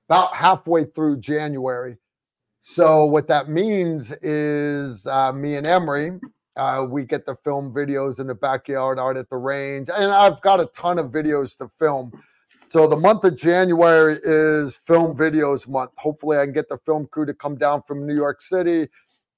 [0.08, 1.98] about halfway through January.
[2.62, 6.20] So what that means is uh, me and Emery,
[6.56, 10.42] uh, we get to film videos in the backyard, out at the range, and I've
[10.42, 12.12] got a ton of videos to film.
[12.70, 15.92] So the month of January is film videos month.
[15.98, 18.88] Hopefully, I can get the film crew to come down from New York City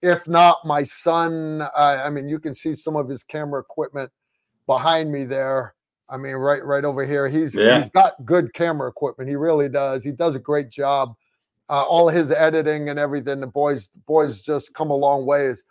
[0.01, 4.11] if not, my son, uh, I mean, you can see some of his camera equipment
[4.67, 5.73] behind me there.
[6.09, 7.27] I mean, right, right over here.
[7.27, 7.79] He's yeah.
[7.79, 9.29] he's got good camera equipment.
[9.29, 10.03] He really does.
[10.03, 11.15] He does a great job.
[11.69, 13.41] Uh, all his editing and everything.
[13.41, 15.65] The boys, the boys just come a long ways.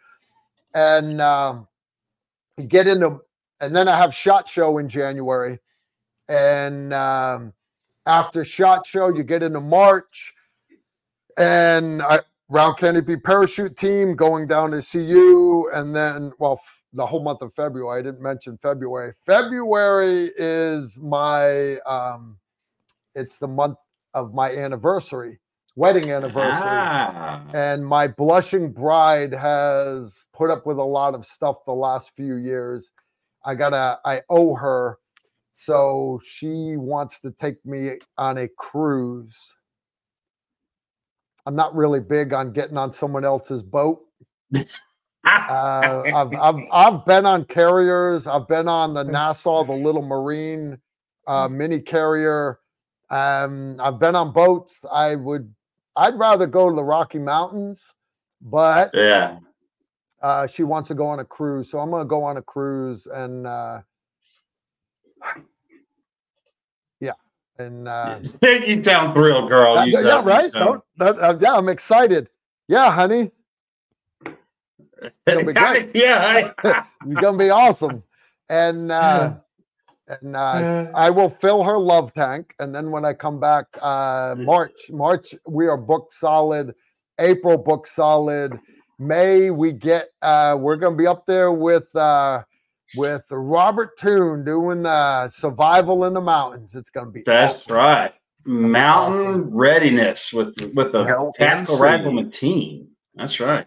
[0.75, 1.67] And um,
[2.59, 3.21] you get into,
[3.61, 5.59] and then I have Shot Show in January,
[6.29, 7.55] and um,
[8.05, 10.35] after Shot Show, you get into March,
[11.39, 16.61] and I Round Canopy parachute team going down to CU, and then well,
[16.97, 18.01] the whole month of February.
[18.01, 19.15] I didn't mention February.
[19.25, 22.39] February is my um,
[23.15, 23.79] it's the month
[24.15, 25.39] of my anniversary,
[25.77, 27.43] wedding anniversary, ah.
[27.55, 32.37] and my blushing bride has put up with a lot of stuff the last few
[32.37, 32.91] years.
[33.45, 34.99] I gotta, I owe her,
[35.55, 39.55] so she wants to take me on a cruise
[41.47, 44.03] I'm not really big on getting on someone else's boat.
[45.27, 48.27] uh, I've, I've, I've been on carriers.
[48.27, 50.79] I've been on the Nassau, the little marine
[51.27, 52.61] uh, mini carrier.
[53.11, 54.85] Um, I've been on boats.
[54.91, 55.53] I would,
[55.97, 57.95] I'd rather go to the Rocky Mountains,
[58.41, 59.39] but yeah,
[60.23, 62.43] uh, she wants to go on a cruise, so I'm going to go on a
[62.43, 63.81] cruise and uh,
[67.01, 67.13] yeah,
[67.59, 69.87] And uh, you sound thrilled, girl.
[69.87, 70.51] You yeah, sound, right.
[70.51, 70.83] Sound...
[71.01, 72.29] Uh, yeah, I'm excited.
[72.69, 73.31] Yeah, honey.
[75.03, 75.91] It's gonna be great.
[75.95, 78.03] yeah, it's gonna be awesome.
[78.49, 79.35] And uh,
[80.09, 82.55] and uh, I will fill her love tank.
[82.59, 86.75] And then when I come back, uh, March, March, we are booked solid.
[87.19, 88.59] April booked solid.
[88.99, 92.43] May we get uh, we're gonna be up there with uh,
[92.97, 96.75] with Robert Toon doing the survival in the mountains.
[96.75, 97.75] It's gonna be that's awesome.
[97.75, 98.15] right.
[98.45, 99.57] Mountain awesome.
[99.57, 102.89] readiness with with the tactical rifleman team.
[103.17, 103.67] That's right.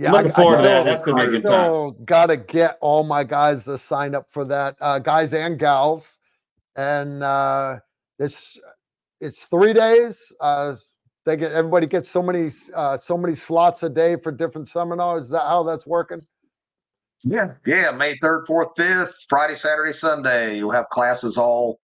[0.00, 0.84] Yeah, looking forward to that.
[0.86, 2.04] That's gonna be a good time.
[2.06, 6.18] Got to get all my guys to sign up for that, uh, guys and gals,
[6.74, 7.80] and uh,
[8.18, 8.58] it's
[9.20, 10.32] it's three days.
[10.40, 10.76] Uh,
[11.26, 15.24] they get everybody gets so many uh, so many slots a day for different seminars.
[15.24, 16.22] Is that how that's working?
[17.22, 17.90] Yeah, yeah.
[17.90, 20.56] May third, fourth, fifth, Friday, Saturday, Sunday.
[20.56, 21.78] You'll have classes all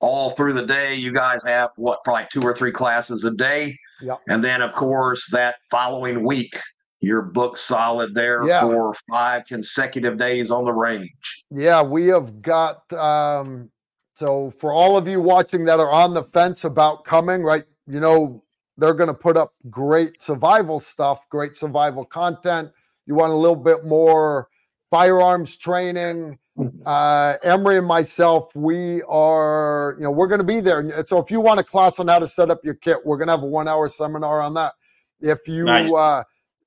[0.00, 0.96] all through the day.
[0.96, 3.76] You guys have what, probably two or three classes a day.
[4.02, 4.22] Yep.
[4.28, 6.58] And then, of course, that following week,
[7.00, 8.60] you're booked solid there yeah.
[8.60, 11.44] for five consecutive days on the range.
[11.50, 13.70] Yeah, we have got um
[14.14, 17.64] so for all of you watching that are on the fence about coming, right?
[17.86, 18.44] You know,
[18.76, 22.70] they're going to put up great survival stuff, great survival content.
[23.06, 24.48] You want a little bit more
[24.90, 26.38] firearms training.
[26.84, 31.06] Uh, Emery and myself, we are, you know, we're going to be there.
[31.06, 33.28] So if you want a class on how to set up your kit, we're going
[33.28, 34.74] to have a one hour seminar on that.
[35.20, 35.90] If you, nice.
[35.90, 36.24] uh,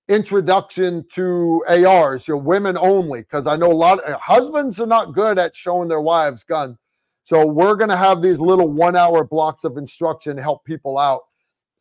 [0.07, 5.13] introduction to ARs, your women only, because I know a lot of husbands are not
[5.13, 6.77] good at showing their wives gun.
[7.23, 10.97] So we're going to have these little one hour blocks of instruction to help people
[10.97, 11.21] out.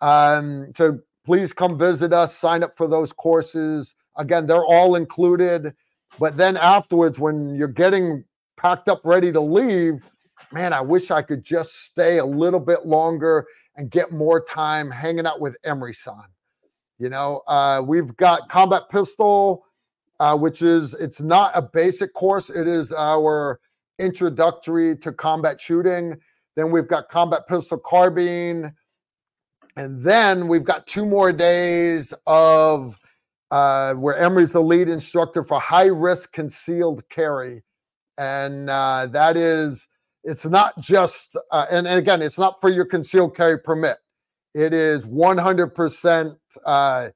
[0.01, 3.95] Um, so please come visit us, sign up for those courses.
[4.17, 5.75] Again, they're all included.
[6.19, 8.25] But then afterwards, when you're getting
[8.57, 10.05] packed up, ready to leave,
[10.53, 14.91] man, I wish I could just stay a little bit longer and get more time
[14.91, 16.23] hanging out with Emery San.
[17.03, 19.67] You know, uh, we've got combat pistol,
[20.21, 22.49] uh, which is it's not a basic course.
[22.49, 23.59] It is our
[23.99, 26.19] introductory to combat shooting.
[26.55, 28.75] Then we've got combat pistol carbine,
[29.77, 32.97] and then we've got two more days of
[33.51, 37.65] uh, where Emery's the lead instructor for high risk concealed carry,
[38.17, 39.89] and uh, that is
[40.23, 43.99] it's not just uh, and, and again it's not for your concealed carry permit
[44.55, 46.37] it is 100%
[46.67, 47.09] uh,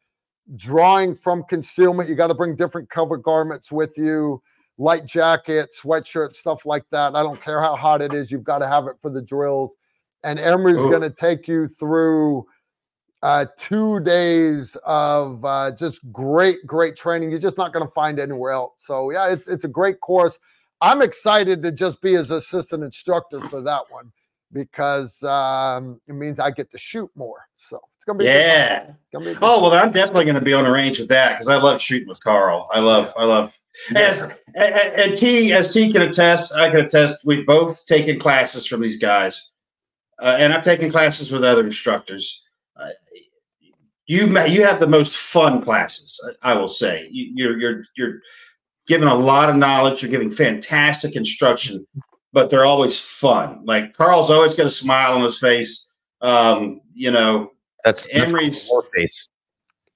[0.54, 2.08] drawing from concealment.
[2.08, 4.42] You got to bring different cover garments with you,
[4.78, 7.14] light jacket, sweatshirt, stuff like that.
[7.14, 9.72] I don't care how hot it is, you've got to have it for the drills.
[10.22, 12.46] And Emery's going to take you through
[13.22, 17.30] uh, two days of uh, just great, great training.
[17.30, 18.72] You're just not going to find anywhere else.
[18.78, 20.38] So, yeah, it's, it's a great course.
[20.80, 24.12] I'm excited to just be his assistant instructor for that one
[24.52, 27.46] because um, it means I get to shoot more.
[27.56, 28.90] So it's gonna be yeah.
[29.12, 31.56] Gonna be oh well, I'm definitely gonna be on the range with that because I
[31.56, 32.68] love shooting with Karl.
[32.72, 33.52] I love I love.
[33.94, 37.26] As, and, and T, as T can attest, I can attest.
[37.26, 39.50] We've both taken classes from these guys,
[40.18, 42.48] uh, and I've taken classes with other instructors.
[42.74, 42.88] Uh,
[44.06, 47.08] you you have the most fun classes, I will say.
[47.10, 48.20] You, you're you're you're
[48.86, 50.02] giving a lot of knowledge.
[50.02, 51.86] You're giving fantastic instruction
[52.36, 53.62] but they're always fun.
[53.64, 55.94] Like Karl's always got a smile on his face.
[56.20, 59.28] Um, you know, that's Emery's that's face.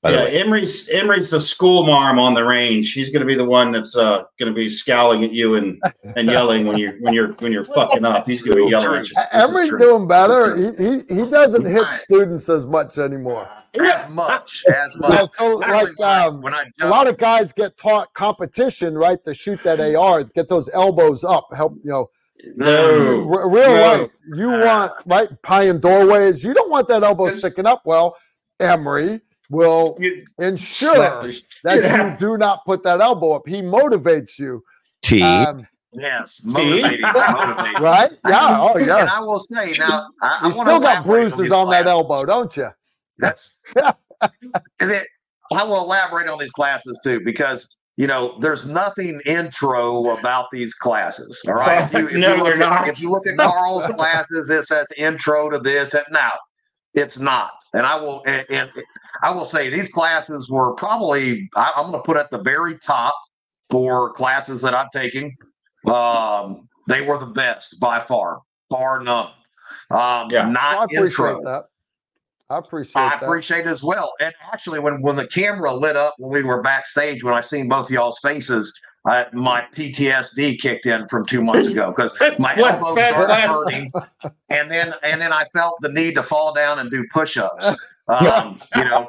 [0.05, 2.87] yeah, Emery's Emery's the school marm on the range.
[2.87, 5.83] She's going to be the one that's uh, going to be scowling at you and
[6.17, 8.27] and yelling when you're when you're when you're fucking up.
[8.27, 9.17] He's going to be yelling at you.
[9.33, 10.57] Emery's doing better.
[10.57, 13.47] He, he he doesn't hit students as much anymore.
[13.79, 15.35] As much as much.
[15.35, 19.63] so, like um, when I a lot of guys get taught competition, right, to shoot
[19.63, 22.09] that AR, get those elbows up, help you know
[22.57, 23.83] no, real no.
[23.83, 24.11] life.
[24.35, 26.45] You want right pie in doorways.
[26.45, 27.83] You don't want that elbow sticking up.
[27.85, 28.17] Well,
[28.59, 29.21] Emery
[29.51, 29.99] will
[30.39, 31.23] ensure
[31.65, 33.49] that you do not put that elbow up.
[33.49, 34.65] He motivates you.
[35.03, 35.23] T.
[35.23, 37.83] Um, yes, motivating, motivating.
[37.83, 38.11] right?
[38.27, 38.59] Yeah.
[38.61, 38.99] Oh, yeah.
[38.99, 42.25] And I will say now, I, you I still got bruises on, on that elbow,
[42.25, 42.69] don't you?
[43.19, 43.61] That's.
[43.77, 45.05] and then
[45.53, 50.73] I will elaborate on these classes too because you know, there's nothing intro about these
[50.73, 51.39] classes.
[51.47, 51.85] All right.
[51.85, 54.87] If you, if no, you, look, at, if you look at Karl's classes, it says
[54.97, 55.93] intro to this.
[55.93, 56.33] And now
[56.95, 57.51] it's not.
[57.75, 58.71] And I will and, and
[59.23, 62.79] I will say these classes were probably I, am going to put at the very
[62.79, 63.15] top
[63.69, 65.31] for classes that I've taken.
[65.87, 68.41] Um, they were the best by far,
[68.71, 69.31] bar none.
[69.91, 71.43] Um, yeah, not intro.
[71.45, 71.65] That.
[72.51, 72.97] I appreciate.
[72.97, 73.23] I that.
[73.23, 74.13] appreciate it as well.
[74.21, 77.69] And actually, when when the camera lit up when we were backstage, when I seen
[77.69, 83.03] both y'all's faces, I, my PTSD kicked in from two months ago because my elbows
[83.05, 83.93] started hurting,
[84.51, 87.77] and then and then I felt the need to fall down and do push-ups.
[88.09, 89.09] Um, you know,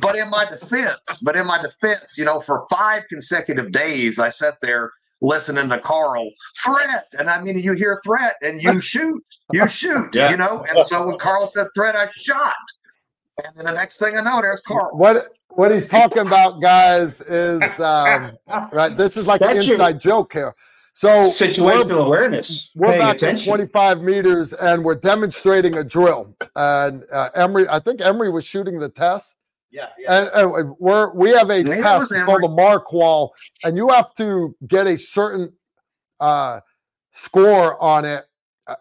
[0.00, 4.30] but in my defense, but in my defense, you know, for five consecutive days, I
[4.30, 6.30] sat there listening to Karl
[6.62, 10.30] threat, and I mean, you hear threat and you shoot, you shoot, yeah.
[10.30, 10.64] you know.
[10.68, 12.54] And so when Karl said threat, I shot,
[13.44, 14.96] and then the next thing I know, there's Karl.
[14.96, 18.36] What what he's talking about, guys, is um,
[18.72, 18.96] right.
[18.96, 20.54] This is like That's an inside your, joke here.
[20.94, 22.72] So situational awareness.
[22.74, 23.52] We're back attention.
[23.52, 26.34] at 25 meters, and we're demonstrating a drill.
[26.56, 29.37] And uh, Emery, I think Emery was shooting the test.
[29.70, 30.20] Yeah, yeah.
[30.20, 34.14] And, and we're we have a Maybe test called the mark wall, and you have
[34.14, 35.52] to get a certain
[36.20, 36.60] uh,
[37.12, 38.24] score on it.
[38.66, 38.74] Uh,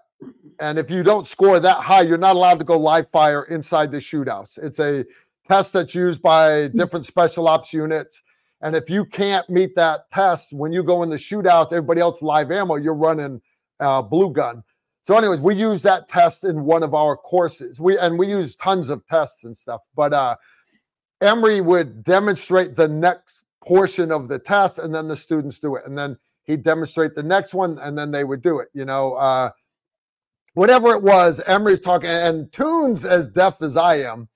[0.60, 3.92] and if you don't score that high, you're not allowed to go live fire inside
[3.92, 4.58] the shootouts.
[4.58, 5.06] It's a
[5.46, 8.24] test that's used by different special ops units.
[8.62, 12.22] And if you can't meet that test when you go in the shootouts, everybody else
[12.22, 13.42] live ammo, you're running
[13.80, 14.64] uh, blue gun.
[15.04, 17.80] So, anyways, we use that test in one of our courses.
[17.80, 19.82] We and we use tons of tests and stuff.
[19.96, 20.36] But uh,
[21.22, 25.86] Emery would demonstrate the next portion of the test, and then the students do it,
[25.86, 28.70] and then he'd demonstrate the next one, and then they would do it.
[28.74, 29.50] You know, uh,
[30.54, 34.30] whatever it was, Emery's talking, and Toon's as deaf as I am,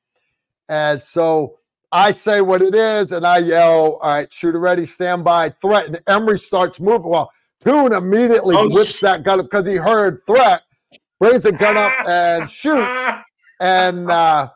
[0.70, 1.58] and so
[1.92, 5.88] I say what it is, and I yell, "All right, shooter ready, stand by, threat."
[5.88, 7.10] And Emery starts moving.
[7.10, 7.32] Well,
[7.64, 10.64] Toon immediately oh, whips sh- that gun up because he heard threat,
[11.20, 13.08] brings the gun up and shoots,
[13.60, 14.50] and uh,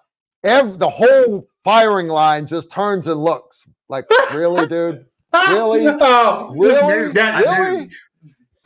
[0.44, 5.06] every, the whole firing line just turns and looks like, "Really, dude?
[5.34, 5.88] Really?
[6.00, 7.12] oh, really?
[7.12, 7.90] That, really?"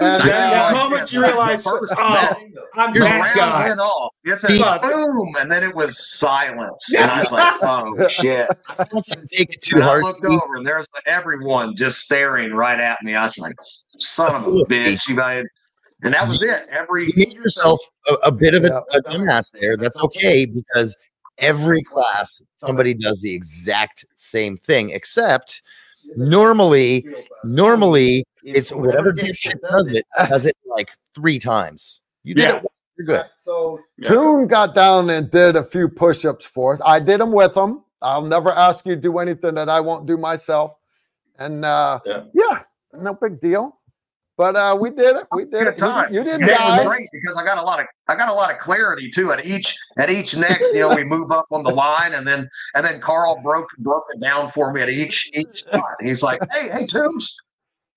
[0.02, 2.36] And uh, the moment you realize, oh,
[2.76, 3.68] I'm that guy.
[3.68, 4.14] Went off.
[4.24, 6.94] It said boom, and then it was silence.
[6.98, 8.48] And I was like, oh shit.
[8.78, 8.86] I
[9.30, 10.04] Take it too and hard.
[10.04, 13.16] I looked over, and there's everyone just staring right at me.
[13.16, 13.56] I was like,
[13.98, 15.08] son of a bitch.
[15.10, 15.44] You got
[16.02, 16.66] and that was it.
[16.70, 19.76] Every you made yourself a, a bit of a, a dumbass there.
[19.76, 20.96] That's okay because
[21.40, 25.62] every class somebody does the exact same thing, except
[26.16, 27.06] normally,
[27.44, 32.02] normally it's whatever dipshit does it does it like three times.
[32.24, 32.56] You did yeah.
[32.58, 32.66] it.
[32.98, 33.26] You're good.
[33.38, 34.10] So yeah.
[34.10, 36.82] Toon got down and did a few push-ups for us.
[36.86, 37.84] I did them with him.
[38.02, 40.76] I'll never ask you to do anything that I won't do myself.
[41.38, 42.24] And uh, yeah.
[42.34, 42.62] yeah,
[42.94, 43.79] no big deal.
[44.40, 45.28] But uh, we did it.
[45.34, 45.78] We did it.
[45.78, 46.14] Time.
[46.14, 46.86] You, you didn't die.
[46.86, 49.34] great because I got a lot of I got a lot of clarity too.
[49.34, 52.50] At each at each next, you know, we move up on the line, and then
[52.74, 55.84] and then Karl broke broke it down for me at each each spot.
[56.00, 57.36] He's like, "Hey, hey, Toombs,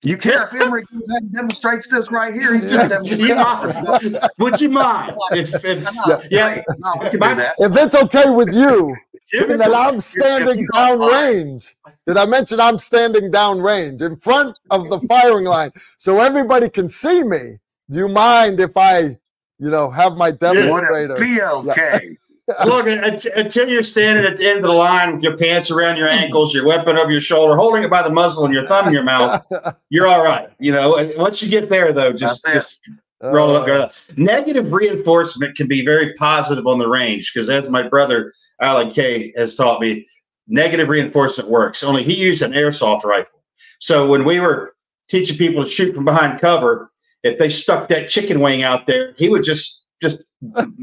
[0.01, 0.83] you care if Emery
[1.31, 2.53] demonstrates this right here?
[2.53, 4.19] He's just demonstrating.
[4.39, 5.81] Would you mind if, if
[6.29, 8.93] yeah, no, if it's okay with you,
[9.33, 11.73] given that I'm standing downrange?
[12.07, 16.87] Did I mention I'm standing downrange in front of the firing line so everybody can
[16.87, 17.57] see me?
[17.89, 19.17] Do you mind if I,
[19.59, 21.15] you know, have my demonstrator?
[21.15, 21.99] Be okay.
[22.03, 22.17] Yeah.
[22.65, 26.09] Look, until you're standing at the end of the line with your pants around your
[26.09, 28.93] ankles, your weapon over your shoulder, holding it by the muzzle and your thumb in
[28.93, 29.45] your mouth,
[29.89, 30.49] you're all right.
[30.59, 32.81] You know, once you get there, though, just just
[33.21, 33.93] roll up, go up.
[34.17, 38.33] Negative reinforcement can be very positive on the range because, as my brother
[38.63, 40.07] Alan Kay has taught me,
[40.47, 41.83] negative reinforcement works.
[41.83, 43.43] Only he used an airsoft rifle.
[43.79, 44.75] So when we were
[45.09, 46.91] teaching people to shoot from behind cover,
[47.23, 50.21] if they stuck that chicken wing out there, he would just just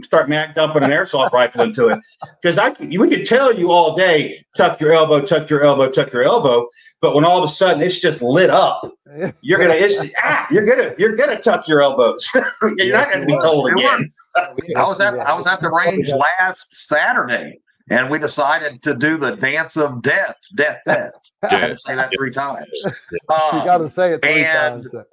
[0.02, 2.00] start mag dumping an airsoft rifle into it.
[2.40, 6.12] Because I we could tell you all day, tuck your elbow, tuck your elbow, tuck
[6.12, 6.66] your elbow.
[7.02, 8.82] But when all of a sudden it's just lit up,
[9.42, 12.26] you're gonna it's ah, you're gonna you're gonna tuck your elbows.
[12.34, 14.12] you're yes, not gonna be told again.
[14.76, 17.60] I was at I was at the range last Saturday.
[17.90, 21.12] And we decided to do the dance of death, death, death.
[21.42, 22.68] I had to say that three times.
[23.28, 25.06] Um, you got to say it three and, times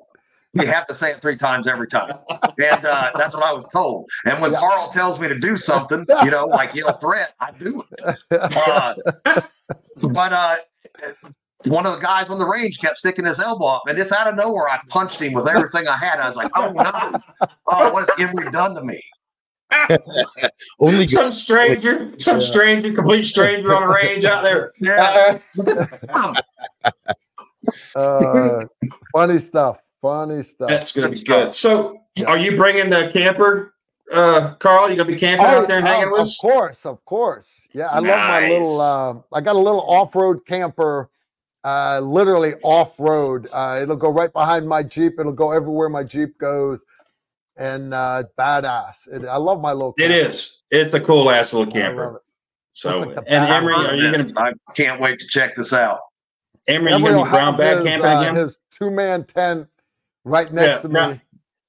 [0.54, 2.18] you have to say it three times every time.
[2.60, 4.10] And uh, that's what I was told.
[4.26, 7.84] And when Karl tells me to do something, you know, like yell threat, I do
[7.92, 8.18] it.
[8.32, 8.96] Uh,
[10.02, 10.56] but uh,
[11.66, 14.28] one of the guys on the range kept sticking his elbow up, and just out
[14.28, 16.20] of nowhere, I punched him with everything I had.
[16.20, 17.20] I was like, "Oh no!
[17.68, 19.02] Oh, what has Emery done to me?"
[20.80, 22.46] Only some stranger, some yeah.
[22.46, 24.72] stranger, complete stranger on a range out there.
[24.80, 25.40] Yeah.
[27.96, 28.64] Uh,
[29.12, 29.80] funny stuff.
[30.02, 30.70] Funny stuff.
[30.70, 31.54] That's going to be good.
[31.54, 32.28] So, yeah.
[32.28, 33.74] are you bringing the camper,
[34.14, 34.90] uh, Karl?
[34.90, 36.22] You going to be camping oh, out there and hanging with?
[36.22, 37.50] Of course, of course.
[37.74, 38.10] Yeah, I nice.
[38.10, 38.82] love my little.
[38.82, 41.10] Uh, I got a little off-road camper,
[41.64, 43.50] uh, literally off-road.
[43.52, 45.20] Uh, it'll go right behind my Jeep.
[45.20, 46.84] It'll go everywhere my Jeep goes,
[47.58, 49.08] and uh, badass.
[49.12, 49.94] It, I love my little.
[49.94, 50.14] Camper.
[50.14, 50.62] It is.
[50.72, 52.24] It's a cool ass little camper.
[52.74, 54.34] So, like and Emery, are you going to?
[54.42, 56.00] I can't wait to check this out.
[56.68, 58.36] Emery, you gonna be brown bag his, camping uh, again?
[58.36, 59.68] his two man tent
[60.26, 61.22] right next Yeah, to brown- me.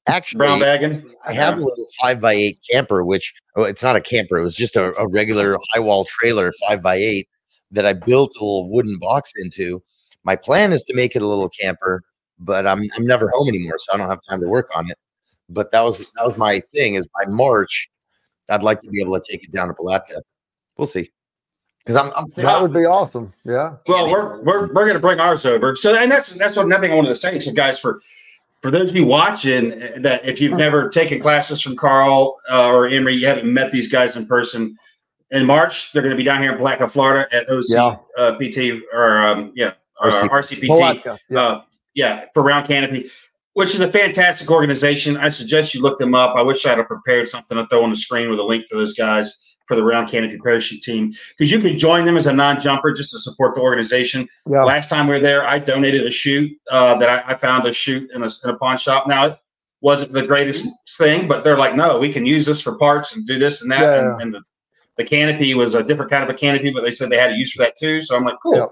[0.07, 1.11] Actually, brown bagging.
[1.27, 4.39] I have a little five by eight camper, which oh, it's not a camper.
[4.39, 7.29] It was just a, a regular high wall trailer, five by eight,
[7.71, 9.83] that I built a little wooden box into.
[10.25, 12.03] My plan is to make it a little camper,
[12.39, 14.97] but I'm I'm never home anymore, so I don't have time to work on it.
[15.49, 16.95] But that was that was my thing.
[16.95, 17.91] Is by March,
[18.49, 20.23] I'd like to be able to take it down to Palatka.
[20.77, 21.11] We'll see,
[21.79, 23.33] because I'm I'm still That would be awesome.
[23.45, 23.77] Yeah.
[23.87, 25.75] Well, we're we're we're gonna bring ours over.
[25.75, 27.39] So, and that's that's what another thing I wanted to say.
[27.39, 28.01] So, guys, for
[28.61, 32.69] for those of you watching, uh, that if you've never taken classes from Karl uh,
[32.69, 34.77] or Emery, you haven't met these guys in person.
[35.31, 37.97] In March, they're going to be down here in Palatka, Florida, at OC Yeah.
[38.17, 40.29] uh, PT or um, yeah, or, RC.
[40.29, 40.67] RCPT.
[40.69, 41.19] Palatka.
[41.29, 41.41] Yeah.
[41.41, 41.63] uh,
[41.95, 43.11] yeah, for Round Canopy,
[43.59, 45.17] which is a fantastic organization.
[45.17, 46.37] I suggest you look them up.
[46.37, 48.77] I wish I had prepared something to throw on the screen with a link to
[48.77, 52.33] those guys for the Round Canopy parachute team because you can join them as a
[52.33, 54.29] non-jumper just to support the organization.
[54.49, 54.63] yeah.
[54.63, 57.73] Last time we were there, I donated a chute uh, that I, I found a
[57.73, 59.09] chute in a, in a pawn shop.
[59.09, 59.39] Now it
[59.81, 63.27] wasn't the greatest thing, but they're like, no, we can use this for parts and
[63.27, 63.81] do this and that.
[63.81, 64.13] Yeah.
[64.13, 64.43] And, and the,
[64.99, 67.37] the canopy was a different kind of a canopy, but they said they had a
[67.37, 68.03] use for that too.
[68.03, 68.55] So I'm like, cool.
[68.55, 68.69] Yep.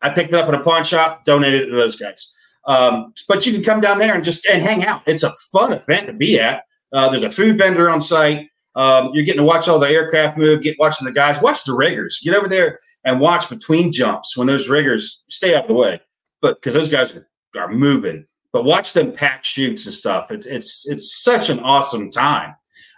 [0.00, 2.32] I picked it up at a pawn shop, donated it to those guys.
[2.66, 5.02] Um, but you can come down there and just and hang out.
[5.06, 6.64] It's a fun event to be at.
[6.92, 8.48] Uh, there's a food vendor on site.
[8.74, 11.72] Um, you're getting to watch all the aircraft move, get watching the guys, watch the
[11.72, 12.20] riggers.
[12.22, 16.00] Get over there and watch between jumps when those riggers stay out of the way,
[16.42, 18.26] but because those guys are, are moving.
[18.52, 20.30] But watch them pack shoots and stuff.
[20.30, 22.54] It's it's it's such an awesome time.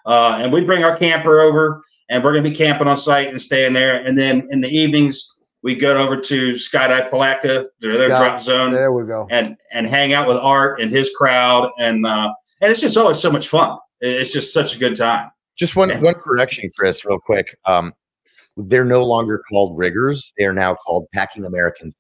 [0.07, 3.29] Uh, and we bring our camper over, and we're going to be camping on site
[3.29, 4.05] and staying there.
[4.05, 5.38] And then in the evenings,
[5.69, 8.19] we go over to Skydive Palatka, their, their Yeah.
[8.19, 9.27] drop zone, There we go.
[9.31, 13.19] and and hang out with Art and his crowd, and uh, and it's just always
[13.19, 13.77] so much fun.
[14.01, 15.31] It's just such a good time.
[15.59, 16.01] Just one Yeah.
[16.01, 17.55] one correction, Chris, real quick.
[17.66, 17.93] Um,
[18.57, 21.95] they're no longer called riggers; they are now called packing Americans.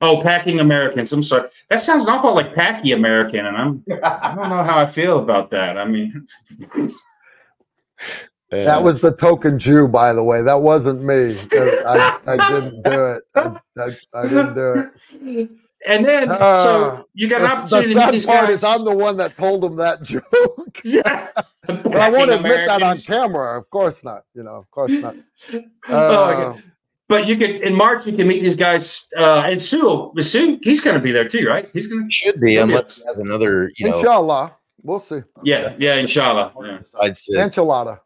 [0.00, 1.12] Oh, packing Americans.
[1.12, 1.48] I'm sorry.
[1.70, 5.18] That sounds an awful like packy American, and I'm I don't know how I feel
[5.18, 5.76] about that.
[5.76, 6.26] I mean,
[8.50, 10.42] That was the token Jew, by the way.
[10.42, 11.28] That wasn't me.
[11.86, 13.22] I, I didn't do it.
[13.36, 15.50] I, I, I didn't do it.
[15.86, 18.58] and then Uh, so you got an The, opportunity to meet sad these part guys.
[18.58, 20.80] is I'm the one that told him that joke.
[20.84, 21.28] yeah,
[21.66, 23.56] But I won't Packing admit that on camera.
[23.58, 24.24] Of course not.
[24.34, 25.14] You know, of course not.
[25.54, 26.62] Oh, my Uh, God.
[27.08, 30.12] But you could in March you can meet these guys uh, and Sue.
[30.20, 31.68] Sue, he's going to be there too, right?
[31.72, 32.12] He's going to.
[32.12, 34.54] Should be, unless he has another, you know, inshallah.
[34.82, 35.22] We'll see.
[35.42, 36.52] Yeah, yeah, inshallah.
[36.64, 36.78] Yeah.
[36.78, 37.98] besides Enchilada.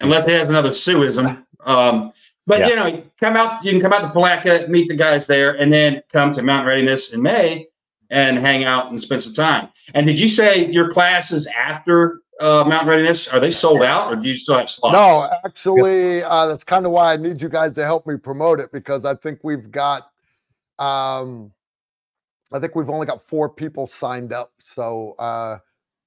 [0.00, 1.44] Unless he has another suism.
[1.64, 2.12] Um,
[2.46, 2.68] but Yeah.
[2.68, 3.62] you know, come out.
[3.64, 6.68] You can come out to Palatka, meet the guys there, and then come to Mountain
[6.68, 7.68] Readiness in May
[8.10, 9.68] and hang out and spend some time.
[9.94, 14.16] And did you say your classes after uh, Mountain Readiness are they sold out, or
[14.16, 14.94] do you still have slots?
[14.94, 18.58] No, actually, uh, that's kind of why I need you guys to help me promote
[18.60, 20.10] it because I think we've got,
[20.78, 21.52] um,
[22.50, 24.52] I think we've only got four people signed up.
[24.64, 25.58] So, uh,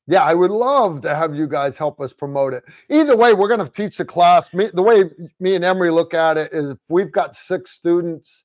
[0.08, 2.64] yeah, I would love to have you guys help us promote it.
[2.89, 4.54] Either way, we're going to teach the class.
[4.54, 5.06] Me, the way
[5.39, 8.43] me and Emery look at it is if we've got six students,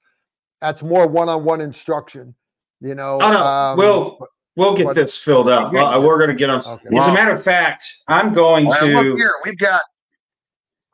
[0.61, 2.35] that's more one-on-one instruction.
[2.81, 4.19] You know, Oh, no, um, we'll
[4.57, 5.73] we'll get but- this filled up.
[5.73, 6.59] Well, we're going to get on.
[6.65, 6.97] Okay.
[6.97, 8.87] As a matter of fact, I'm going Well, to.
[8.87, 9.83] look here, we've got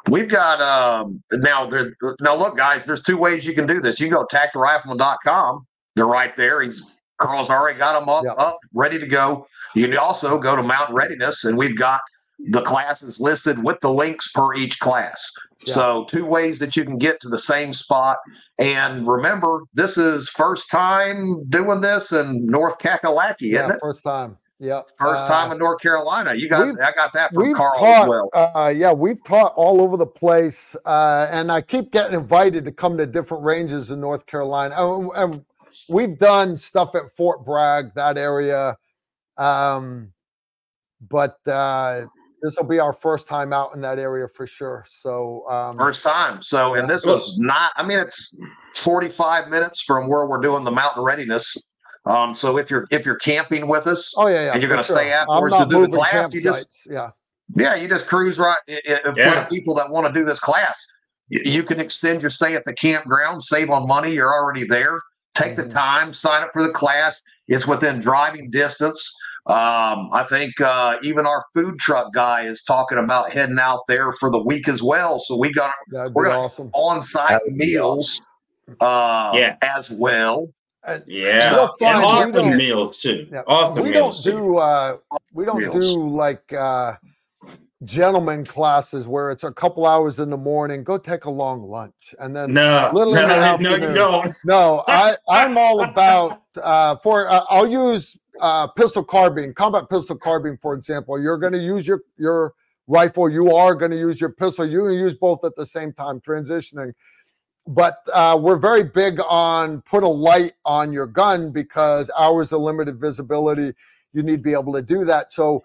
[0.09, 4.01] we've got um now there now look guys, there's two ways you can do this.
[4.01, 5.67] You can go tacticalrifleman.com.
[5.97, 6.63] They're right there.
[6.63, 8.33] He's Karl's already got them up, Yeah.
[8.33, 9.47] up, ready to go.
[9.75, 12.01] You can also go to Mount Readiness, and we've got
[12.51, 15.31] the classes listed with the links per each class.
[15.67, 15.73] Yeah.
[15.75, 18.19] So two ways that you can get to the same spot.
[18.59, 23.79] And remember, this is first time doing this in North Kakalaki, yeah, isn't it?
[23.81, 24.37] first time.
[24.61, 26.35] Yeah, First uh, time in North Carolina.
[26.35, 28.31] You guys, I got that from Karl taught, as well.
[28.33, 32.73] uh, yeah, we've taught all over the place, uh, and I keep getting invited to
[32.73, 34.75] come to different ranges in North Carolina.
[34.79, 35.45] And, and
[35.89, 38.77] we've done stuff at Fort Bragg, that area,
[39.37, 40.13] um,
[41.09, 42.03] but uh,
[42.43, 44.85] this will be our first time out in that area for sure.
[44.89, 46.43] So, um, First time.
[46.43, 48.39] So, and this Well- is not, I mean, it's
[48.77, 51.57] 45 minutes from where we're doing the mountain readiness.
[52.07, 54.85] Um, so if you're if you're camping with us, oh yeah, yeah, and you're gonna
[54.85, 57.11] stay I'm afterwards to do the moving class, you just- yeah,
[57.55, 60.39] yeah, you just cruise right i- i- for the people that want to do this
[60.39, 60.87] class.
[61.29, 64.13] You, you can extend your stay at the campground, save on money.
[64.13, 65.01] You're already there.
[65.35, 65.71] Take the Mhm.
[65.71, 67.21] time, sign up for the class.
[67.49, 69.15] It's within driving distance.
[69.47, 74.13] Um, I think uh, even our food truck guy is talking about heading out there
[74.13, 75.19] for the week as well.
[75.19, 76.71] So we got that'd We're gonna- awesome.
[76.73, 78.23] on-site That would be meals
[78.81, 79.57] uh, Yeah.
[79.61, 80.49] as well.
[80.87, 83.27] And Yeah, You'll and find we awesome don't- meals too.
[83.31, 83.43] Yeah.
[83.47, 84.97] Awesome we don't do uh
[85.35, 85.75] we don't Meals.
[85.95, 86.95] do like uh
[87.85, 90.83] gentleman classes where it's a couple hours in the morning.
[90.85, 94.35] Go take a long lunch, and then no, little no, no, you don't.
[94.45, 100.17] No, I I'm all about uh, for uh, I'll use uh, pistol carbine, combat pistol
[100.17, 101.21] carbine, for example.
[101.21, 102.55] You're going to use your your
[102.87, 103.29] rifle.
[103.29, 104.67] You are going to use your pistol.
[104.69, 106.93] You can use both at the same time, transitioning
[107.67, 112.61] but uh, we're very big on put a light on your gun because hours of
[112.61, 113.73] limited visibility
[114.13, 115.65] you need to be able to do that so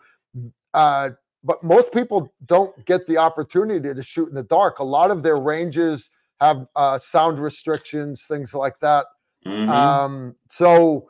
[0.73, 1.09] uh,
[1.43, 4.79] but most people don't get the opportunity to shoot in the dark.
[4.79, 6.09] A lot of their ranges
[6.39, 9.05] have uh, sound restrictions things like that.
[9.45, 9.69] Mm-hmm.
[9.69, 11.09] um, so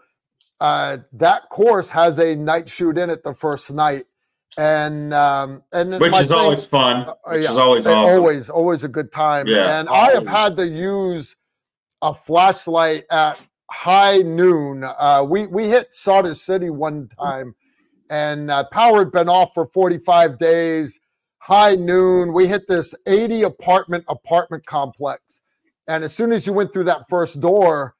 [0.59, 4.03] uh, that course has a night shoot in it the first night.
[4.57, 7.07] And um and which is thing, always fun.
[7.07, 8.19] uh, which yeah, is always awesome.
[8.19, 9.47] always always a good time.
[9.47, 10.09] Yeah, and always.
[10.09, 11.35] i have had to use
[12.01, 14.83] a flashlight at high noon.
[14.83, 17.53] Uh we we hit Sadr City one time
[18.09, 20.99] and uh, power had been off for 45 days.
[21.39, 25.41] High noon we hit this 80 apartment apartment complex.
[25.87, 27.95] And as soon as you went through that first door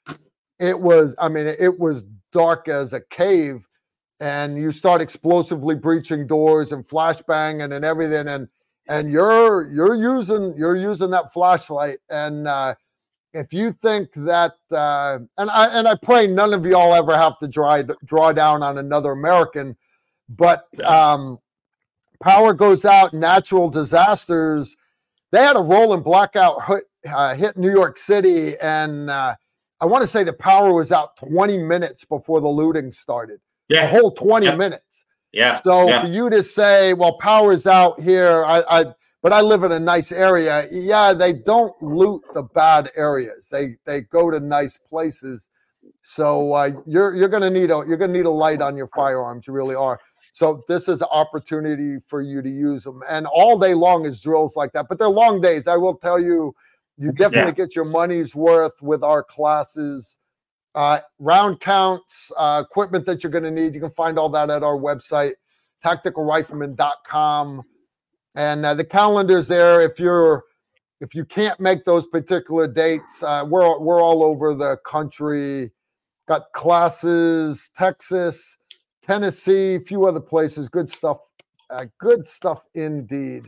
[0.60, 3.66] it was i mean it was dark as a cave.
[4.22, 8.28] And you start explosively breaching doors and flashbanging and everything.
[8.28, 8.50] And
[8.88, 12.00] and you're you're using you're using that flashlight.
[12.10, 12.76] And uh,
[13.34, 17.38] if you think that uh, and I and I pray none of y'all ever have
[17.40, 19.78] to draw draw down on another American,
[20.30, 21.40] but um,
[22.22, 24.76] power goes out, natural disasters.
[25.32, 29.36] They had a rolling blackout hit, uh, hit New York City, and uh,
[29.82, 33.84] I want to say the power was out 20 minutes before the looting started yeah.
[33.84, 34.58] a whole 20 yep.
[34.58, 35.06] minutes.
[35.32, 35.60] Yeah.
[35.60, 36.02] So yeah.
[36.02, 38.86] for you to say, well, power's out here, I, I
[39.22, 40.68] but I live in a nice area.
[40.72, 43.50] Yeah, they don't loot the bad areas.
[43.50, 45.50] They they go to nice places.
[46.04, 49.46] So uh, you're you're gonna need a you're gonna need a light on your firearms.
[49.46, 50.00] You really are.
[50.32, 53.02] So this is an opportunity for you to use them.
[53.10, 54.88] And all day long is drills like that.
[54.88, 55.68] But they're long days.
[55.68, 56.56] I will tell you,
[56.98, 57.66] you definitely yeah.
[57.66, 60.18] get your money's worth with our classes
[60.76, 63.74] uh, round counts, uh, equipment that you're going to need.
[63.74, 65.34] You can find all that at our website,
[65.84, 67.64] tacticalrifleman.com.
[68.36, 69.82] And uh, the calendar's there.
[69.82, 70.46] If you're
[71.02, 75.72] if you can't make those particular dates, uh, we're we're all over the country.
[76.28, 78.58] Got classes, Texas,
[79.10, 80.70] Tennessee, a few other places.
[80.70, 81.18] Good stuff.
[81.70, 83.46] Uh, good stuff indeed.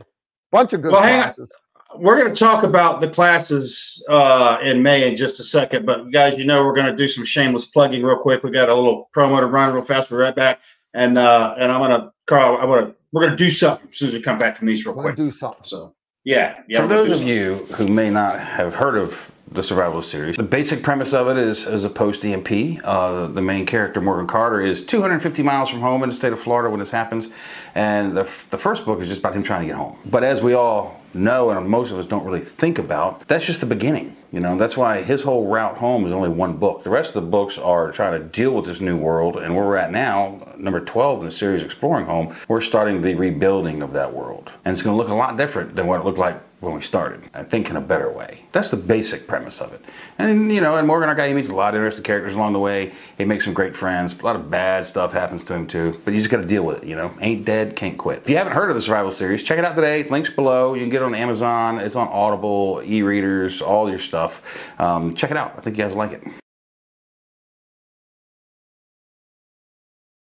[0.50, 1.52] Bunch of good well, classes
[1.96, 5.86] we're going to talk about the classes uh, in May in just a second.
[5.86, 8.42] But guys, you know we're going to do some shameless plugging real quick.
[8.42, 10.10] We got a little promo to run real fast.
[10.10, 10.60] We're right back,
[10.94, 12.58] and uh, and I'm going to Karl.
[12.58, 14.68] I want to we're going to do something as soon as we come back from
[14.68, 15.16] these real quick.
[15.16, 15.64] Do something.
[15.64, 15.94] So
[16.24, 16.82] yeah, yeah.
[16.82, 20.36] For those of you who may not have heard of the survival series.
[20.36, 22.80] The basic premise of it is as a post EMP.
[22.84, 26.40] Uh, the main character, Morgan Carter, is 250 miles from home in the state of
[26.40, 27.28] Florida when this happens.
[27.74, 29.96] And the, the first book is just about him trying to get home.
[30.06, 33.60] But as we all know, and most of us don't really think about, that's just
[33.60, 34.16] the beginning.
[34.32, 36.84] You know, that's why his whole route home is only one book.
[36.84, 39.66] The rest of the books are trying to deal with this new world, and where
[39.66, 43.92] we're at now, number 12 in the series Exploring Home, we're starting the rebuilding of
[43.92, 44.50] that world.
[44.64, 46.80] And it's going to look a lot different than what it looked like when we
[46.80, 47.20] started.
[47.34, 48.42] I think in a better way.
[48.52, 49.84] That's the basic premise of it.
[50.18, 52.52] And you know, and Morgan, our guy, he meets a lot of interesting characters along
[52.52, 52.92] the way.
[53.18, 54.18] He makes some great friends.
[54.18, 56.62] A lot of bad stuff happens to him too, but you just got to deal
[56.62, 56.88] with it.
[56.88, 58.20] You know, ain't dead, can't quit.
[58.22, 60.04] If you haven't heard of the survival series, check it out today.
[60.04, 60.74] Links below.
[60.74, 61.80] You can get it on Amazon.
[61.80, 64.40] It's on Audible, e-readers, all your stuff.
[64.78, 65.54] Um, check it out.
[65.58, 66.41] I think you guys like it.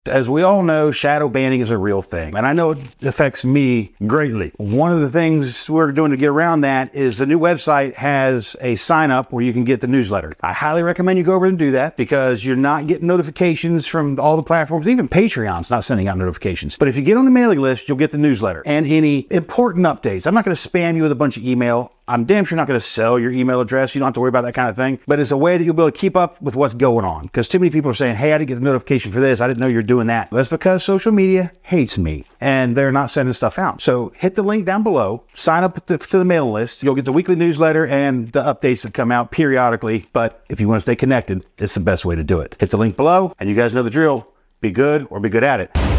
[0.05, 3.43] As we all know, shadow banning is a real thing, and I know it affects
[3.43, 4.53] me greatly.
[4.55, 8.55] One of the things we're doing to get around that is the new website has
[8.61, 10.31] a sign up where you can get the newsletter.
[10.39, 14.17] I highly recommend you go over and do that because you're not getting notifications from
[14.21, 16.77] all the platforms, even Patreon's not sending out notifications.
[16.77, 19.85] But if you get on the mailing list, you'll get the newsletter and any important
[19.85, 20.25] updates.
[20.25, 21.91] I'm not going to spam you with a bunch of email.
[22.09, 23.93] I'm damn sure not going to sell your email address.
[23.93, 24.99] You don't have to worry about that kind of thing.
[25.05, 27.27] But it's a way that you'll be able to keep up with what's going on.
[27.27, 29.41] Because too many people are saying, hey, I didn't get the notification for this.
[29.41, 30.31] I didn't know you're doing that.
[30.31, 33.79] That's because social media hates me and they're not sending stuff out.
[33.81, 36.81] So hit the link down below, sign up to, to the mailing list.
[36.81, 40.07] You'll get the weekly newsletter and the updates that come out periodically.
[40.11, 42.55] But if you want to stay connected, it's the best way to do it.
[42.59, 44.27] Hit the link below, and you guys know the drill.
[44.61, 45.98] Be good or be good at it.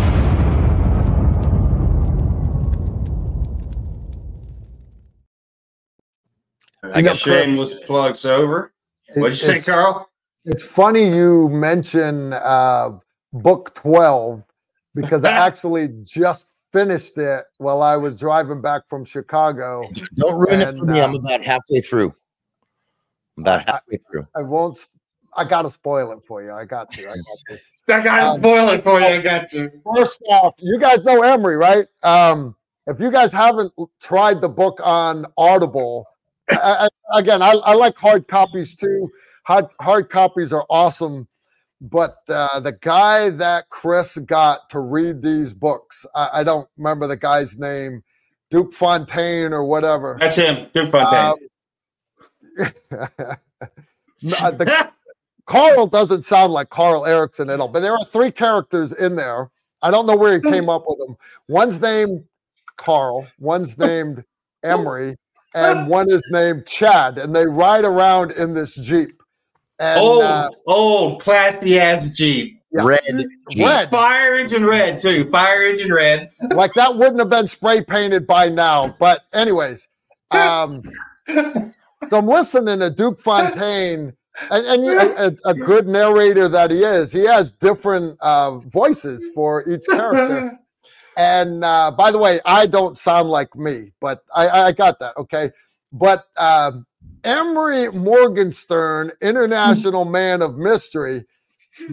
[6.82, 8.72] I guess shameless plugs over.
[9.14, 10.08] What'd you say, Karl?
[10.44, 12.98] It's funny you mention uh,
[13.32, 14.42] book 12
[14.94, 19.84] because I actually just finished it while I was driving back from Chicago.
[20.14, 21.00] Don't ruin and, it for me.
[21.00, 22.14] Uh, I'm about halfway through.
[23.36, 24.26] I'm about halfway through.
[24.34, 24.86] I, I won't.
[25.36, 26.52] I got to spoil it for you.
[26.52, 27.02] I got to.
[27.02, 27.60] I got to.
[27.94, 29.06] I got to um, spoil it for you.
[29.06, 29.70] I got to.
[29.94, 31.86] First off, you guys know Emery, right?
[32.02, 32.54] Um,
[32.86, 36.06] if you guys haven't tried the book on Audible,
[36.52, 39.10] I, I, again, I, I, like hard copies too.
[39.44, 41.28] Hard, hard copies are awesome.
[41.80, 47.16] But uh, the guy that Chris got to read these books, I, don't remember the
[47.16, 48.02] guy's name,
[48.50, 50.18] Duke Fontaine or whatever.
[50.20, 51.48] That's him, Duke Fontaine.
[52.58, 52.68] Um,
[54.20, 54.90] the,
[55.46, 59.50] Karl doesn't sound like Karl Erickson at all, but there are three characters in there.
[59.82, 61.16] I don't know where he came up with them.
[61.48, 62.24] One's named
[62.76, 64.22] Karl, one's named
[64.62, 65.16] Emery,
[65.54, 69.22] and one is named Chad, and they ride around in this Jeep.
[69.78, 72.60] And, old, uh, old, classy ass Jeep.
[72.72, 72.82] Yeah.
[72.84, 73.00] Red,
[73.50, 73.66] Jeep.
[73.66, 75.26] red, fire engine red too.
[75.28, 76.30] Fire engine red.
[76.54, 78.94] Like that wouldn't have been spray painted by now.
[79.00, 79.88] But anyways,
[80.30, 80.82] um,
[81.28, 81.72] so
[82.12, 84.12] I'm listening to Duke Fontaine,
[84.50, 87.12] and, and a, a, good narrator that he is.
[87.12, 90.58] He has different uh, voices for each character.
[91.20, 95.18] And uh, by the way, I don't sound like me, but I, I got that.
[95.18, 95.50] Okay.
[95.92, 96.72] But uh,
[97.24, 101.26] Emery Morgenstern, international man of mystery,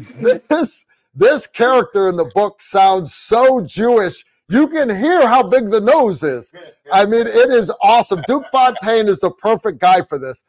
[0.50, 4.24] this, this character in the book sounds so Jewish.
[4.48, 6.54] You can hear how big the nose is.
[6.94, 8.22] I mean, it is awesome.
[8.28, 10.46] Duke Fontaine is the perfect guy for this.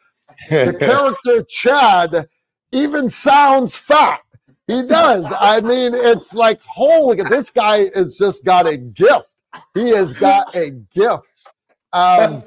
[0.51, 2.29] The character Chad
[2.71, 4.21] even sounds fat.
[4.69, 5.25] He does.
[5.41, 9.27] I mean, it's like, holy, this guy has just got a gift.
[9.75, 11.49] He has got a gift.
[11.93, 12.45] Um,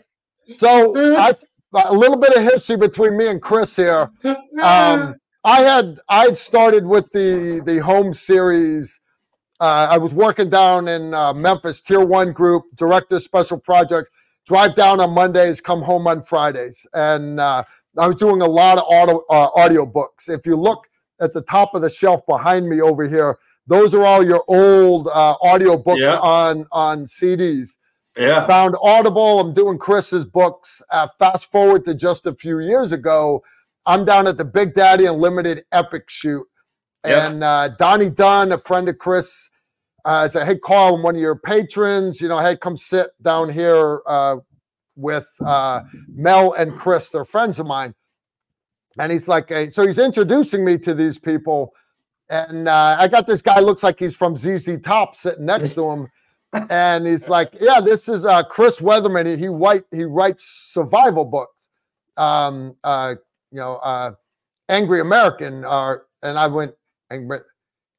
[0.58, 1.36] so I,
[1.74, 4.12] a little bit of history between me and Chris here.
[4.62, 9.02] Um, I had I'd started with the the home series.
[9.60, 14.12] Uh, I was working down in uh, Memphis, Tier One Group, director special projects.
[14.46, 17.64] Drive down on Mondays, come home on Fridays, and uh,
[17.98, 20.30] I was doing a lot of auto uh, audio books.
[20.30, 20.88] If you look
[21.22, 23.38] at the top of the shelf behind me over here.
[23.68, 26.18] Those are all your old uh, audio books yeah.
[26.18, 27.78] on on CDs.
[28.18, 28.46] Yeah.
[28.48, 29.40] Found Audible.
[29.40, 30.82] I'm doing Chris's books.
[30.92, 33.44] Uh, fast forward to just a few years ago.
[33.86, 36.46] I'm down at the Big Daddy Unlimited Epic shoot.
[37.04, 39.50] And uh, Donnie Dunn, a friend of Chris,
[40.06, 42.22] uh, said, Hey, Karl, I'm one of your patrons.
[42.22, 44.38] You know, hey, come sit down here uh,
[44.96, 47.10] with uh, Mel and Chris.
[47.10, 47.96] They're friends of mine.
[49.00, 51.74] And he's like, so he's introducing me to these people.
[52.30, 55.90] And uh, I got this guy, looks like he's from ZZ Top sitting next to
[55.90, 56.08] him.
[56.70, 59.26] And he's like, yeah, this is uh, Chris Weatherman.
[59.26, 61.70] He, he, he writes survival books,
[62.18, 63.16] um, uh,
[63.52, 64.12] you know, uh,
[64.68, 65.64] Angry American.
[65.66, 66.74] Uh, and I went,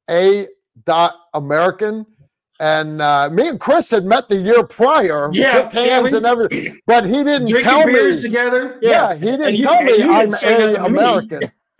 [0.09, 0.47] A
[0.85, 2.05] dot American.
[2.59, 6.25] And uh, me and Chris had met the year prior, yeah, shook hands yeah, and
[6.25, 8.21] everything, but he didn't tell me.
[8.21, 8.79] together.
[8.81, 11.41] Yeah, yeah he didn't tell me I'm a American.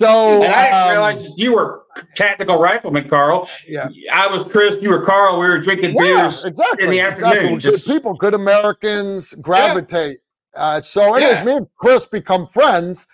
[0.00, 1.82] so and I um, realize you were
[2.14, 3.48] tactical rifleman, Karl.
[3.66, 4.80] Yeah, I was Chris.
[4.80, 5.40] You were Karl.
[5.40, 7.54] We were drinking beers exactly, in the afternoon.
[7.54, 7.58] Exactly.
[7.58, 10.18] Just good people, good Americans gravitate.
[10.54, 13.08] Uh, so anyways, me and Chris become friends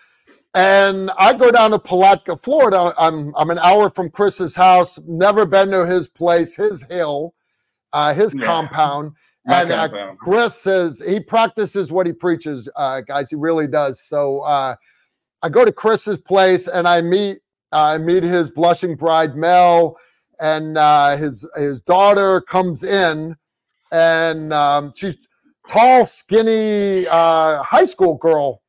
[0.54, 2.92] and I go down to Palatka, Florida.
[2.98, 4.98] I'm I'm an hour from Chris's house.
[5.06, 7.34] Never been to his place, his hill,
[7.92, 8.46] uh, his yeah.
[8.46, 9.12] compound.
[9.46, 13.30] My and uh, Chris says he practices what he preaches, uh, guys.
[13.30, 14.02] He really does.
[14.02, 14.74] So uh,
[15.42, 17.38] I go to Chris's place and I meet
[17.72, 19.96] I meet his blushing bride Mel,
[20.40, 23.36] and uh, his his daughter comes in,
[23.92, 25.16] and um, she's
[25.68, 28.59] tall, skinny uh, high school girl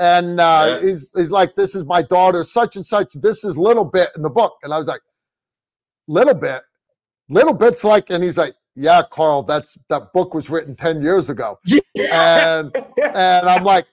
[0.00, 0.88] and uh, yeah.
[0.88, 3.12] he's he's like, "This is my daughter, such and such.
[3.12, 5.02] This is little bit in the book." And I was like,
[6.08, 6.62] "Little bit,
[7.28, 11.28] little bit's like," and he's like, "Yeah, Karl, that's that book was written ten years
[11.28, 11.58] ago."
[12.12, 13.86] and and I'm like,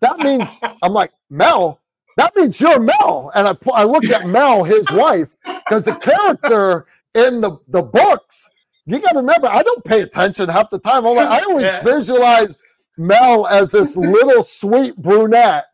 [0.00, 0.48] "That means,"
[0.82, 1.80] I'm like, "Mel."
[2.16, 6.86] That means you're Mel, and I I looked at Mel, his wife, because the character
[7.14, 8.50] in the the books
[8.86, 11.04] you got to remember, I don't pay attention half the time.
[11.04, 11.82] Like, i always yeah.
[11.82, 12.56] visualize
[12.98, 15.66] Mel as this little sweet brunette,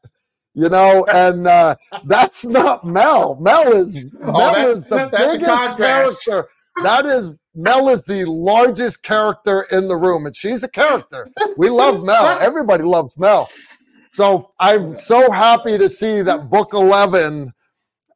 [0.55, 3.37] you know, and uh, that's not Mel.
[3.37, 6.49] Mel is oh, Mel that, is the biggest character.
[6.83, 11.29] That is Mel is the largest character in the room, and she's a character.
[11.57, 12.39] We love Mel.
[12.41, 13.49] Everybody loves Mel.
[14.13, 17.53] So I'm so happy to see that book 11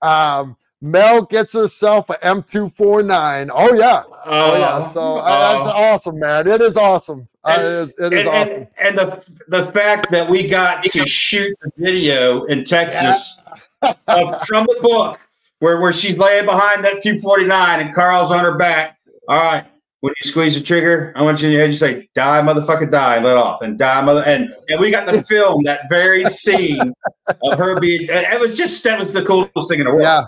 [0.03, 3.51] um, Mel gets herself an M249.
[3.53, 4.91] Oh yeah, oh yeah.
[4.91, 6.47] So uh, that's awesome, man.
[6.47, 7.27] It is awesome.
[7.43, 8.67] Uh, it is, it is and, awesome.
[8.81, 13.43] And, and, the the fact that we got to shoot the video in Texas
[13.83, 13.95] yeah.
[14.09, 15.19] of, from the book
[15.59, 18.99] where where she's laying behind that 249 and Karl's on her back.
[19.29, 19.65] All right.
[20.01, 21.71] When you squeeze the trigger, I want you in your head.
[21.71, 24.23] You say, "Die, motherfucker, die!" And let off, and die, mother.
[24.25, 26.95] And and we got to film that very scene
[27.43, 28.07] of her being.
[28.09, 30.03] It was just that was the coolest thing in the world.
[30.03, 30.25] Yeah,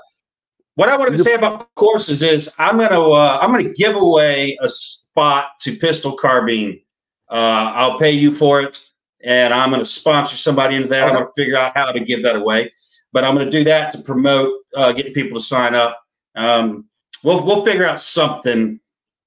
[0.75, 3.97] what I wanted to say about courses is I'm going to uh, I'm to give
[3.97, 6.81] away a spot to pistol carbine,
[7.29, 8.81] uh, I'll pay you for it,
[9.25, 11.09] and I'm going to sponsor somebody into that.
[11.09, 12.73] I'm going to figure out how to give that away,
[13.13, 16.01] but I'm going to do that to promote uh, getting people to sign up.
[16.35, 16.89] Um,
[17.23, 18.81] we'll we'll figure out something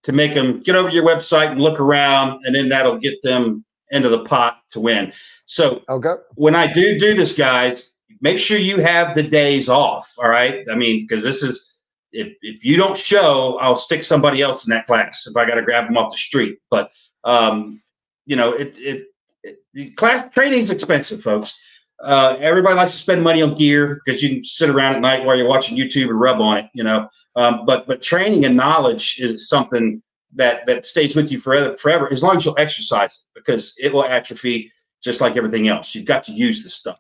[0.03, 3.65] to make them get over your website and look around, and then that'll get them
[3.91, 5.13] into the pot to win.
[5.45, 6.15] So okay.
[6.35, 7.92] when I do do this, guys,
[8.24, 10.15] make sure you have the days off.
[10.17, 10.65] All right.
[10.71, 11.76] I mean, because this is
[12.11, 15.55] if if you don't show, I'll stick somebody else in that class if I got
[15.55, 16.57] to grab them off the street.
[16.71, 16.91] But
[17.24, 17.82] um,
[18.26, 19.07] you know, it it,
[19.43, 21.59] it the class training is expensive, folks.
[22.01, 25.26] Uh, everybody likes to spend money on gear because you can sit around at night
[25.26, 27.07] while you're watching YouTube and rub on it, you know.
[27.36, 30.01] Um, but but training and knowledge is something
[30.36, 33.93] that that stays with you forever, forever as long as you'll exercise it because it
[33.93, 34.71] will atrophy
[35.03, 35.93] just like everything else.
[35.93, 36.99] You've got to use the stuff.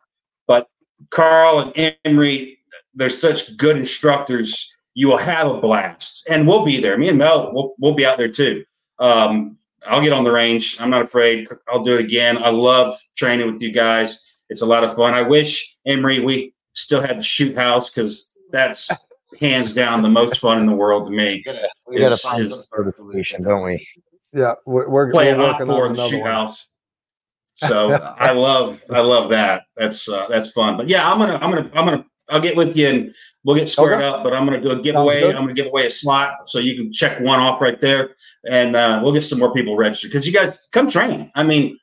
[1.03, 2.59] But Karl and Emery,
[2.93, 4.71] they're such good instructors.
[4.93, 6.97] You will have a blast, and we'll be there.
[6.97, 8.63] Me and Mel, we'll, we'll be out there too.
[8.99, 10.77] Um, I'll get on the range.
[10.79, 11.47] I'm not afraid.
[11.67, 12.41] I'll do it again.
[12.41, 14.23] I love training with you guys.
[14.49, 15.13] It's a lot of fun.
[15.13, 18.89] I wish Emery we still had the shoot house because that's
[19.39, 21.43] hands down the most fun in the world to me.
[21.87, 23.87] We got to find is, some sort of solution, don't we?
[24.31, 26.31] Yeah, we're, we're playing we're working on the shoot one.
[26.31, 26.67] house.
[27.67, 29.63] So I love I love that.
[29.75, 30.77] That's uh, that's fun.
[30.77, 33.69] But yeah, I'm gonna I'm gonna I'm gonna I'll get with you and we'll get
[33.69, 34.07] squared okay.
[34.07, 34.23] up.
[34.23, 35.23] But I'm gonna do a giveaway.
[35.25, 38.15] I'm gonna give away a slot so you can check one off right there,
[38.49, 41.31] and uh, we'll get some more people registered because you guys come train.
[41.35, 41.77] I mean,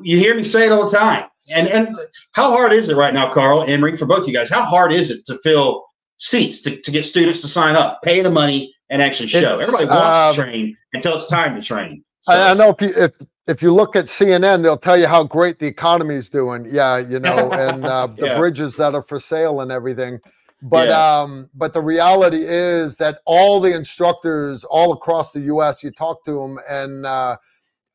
[0.00, 1.26] you hear me say it all the time.
[1.50, 1.96] And and
[2.32, 4.48] how hard is it right now, Karl Emery, for both you guys?
[4.48, 5.84] How hard is it to fill
[6.18, 9.54] seats to, to get students to sign up, pay the money, and actually show?
[9.54, 12.02] It's, Everybody wants um, to train until it's time to train.
[12.20, 12.32] So.
[12.32, 13.12] I, I know if if
[13.46, 16.66] if you look at CNN, they'll tell you how great the economy is doing.
[16.70, 18.38] Yeah, you know, and uh, the yeah.
[18.38, 20.20] bridges that are for sale and everything.
[20.62, 21.20] But yeah.
[21.20, 25.82] um, but the reality is that all the instructors all across the U.S.
[25.82, 27.36] You talk to them, and uh,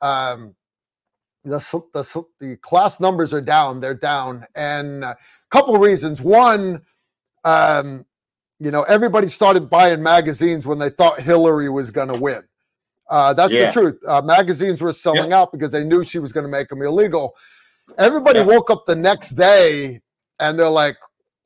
[0.01, 0.55] um,
[1.43, 1.57] the,
[1.93, 3.79] the the class numbers are down.
[3.79, 5.17] They're down, and a
[5.49, 6.21] couple of reasons.
[6.21, 6.83] One,
[7.43, 8.05] um,
[8.59, 12.43] you know, everybody started buying magazines when they thought Hillary was going to win.
[13.09, 13.65] Uh, that's yeah.
[13.65, 13.99] the truth.
[14.07, 17.35] Uh, magazines were selling out because they knew she was going to make them illegal.
[17.97, 20.01] Everybody woke up the next day
[20.39, 20.97] and they're like,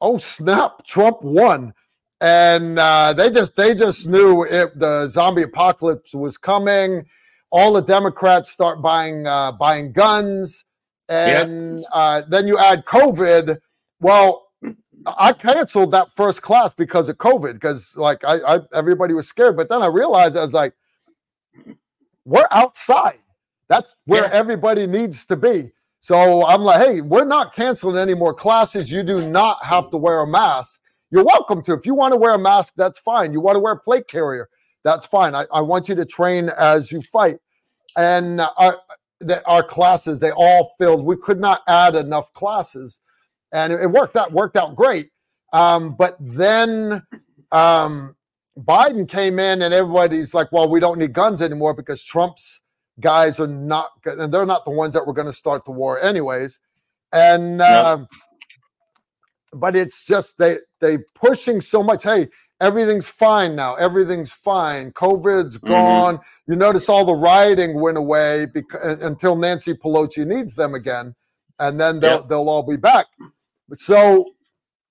[0.02, 0.86] "Oh snap!
[0.86, 1.74] Trump won,"
[2.20, 7.06] and uh, they just they just knew it, the zombie apocalypse was coming.
[7.50, 10.66] All the Democrats start buying uh, buying guns,
[11.08, 13.58] and uh, then you add COVID.
[14.02, 14.48] Well,
[15.06, 19.56] I canceled that first class because of COVID because like I, I everybody was scared,
[19.56, 20.74] but then I realized I was like
[22.26, 23.20] we're outside.
[23.68, 24.32] That's where yeah.
[24.34, 25.72] everybody needs to be.
[26.02, 28.92] So I'm like, hey, we're not canceling any more classes.
[28.92, 30.82] You do not have to wear a mask.
[31.12, 31.74] You're welcome to.
[31.74, 33.32] If you want to wear a mask, that's fine.
[33.34, 34.50] You want to wear a plate carrier,
[34.84, 35.34] that's fine.
[35.34, 37.38] I, I want you to train as you fight.
[37.96, 38.80] And our,
[39.20, 41.06] the, our classes, they all filled.
[41.06, 43.00] We could not add enough classes.
[43.54, 45.12] And it, it worked out, worked out great.
[45.54, 47.04] Um, but then
[47.52, 48.16] um,
[48.58, 52.62] Biden came in and everybody's like, well, we don't need guns anymore because Trump's
[53.00, 56.00] guys are not, and they're not the ones that were going to start the war
[56.02, 56.60] anyways.
[57.12, 58.06] And, uh,
[59.52, 62.04] but it's just they, they pushing so much.
[62.04, 62.28] Hey,
[62.62, 63.76] everything's fine now.
[63.76, 64.92] Everything's fine.
[64.92, 65.68] COVID's mm-hmm.
[65.68, 66.20] gone.
[66.48, 71.16] You notice all the rioting went away because, until Nancy Pelosi needs them again.
[71.60, 73.06] And then they'll, they'll all be back.
[73.74, 74.26] So,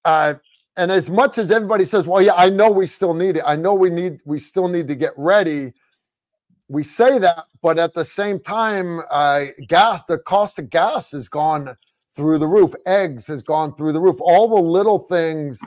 [0.04, 0.34] uh,
[0.76, 3.42] and as much as everybody says, well, yeah, I know we still need it.
[3.46, 5.72] I know we need, we still need to get ready.
[6.68, 11.28] We say that, but at the same time, uh, gas, the cost of gas has
[11.28, 11.76] gone
[12.14, 12.72] through the roof.
[12.86, 14.16] Eggs has gone through the roof.
[14.20, 15.60] All the little things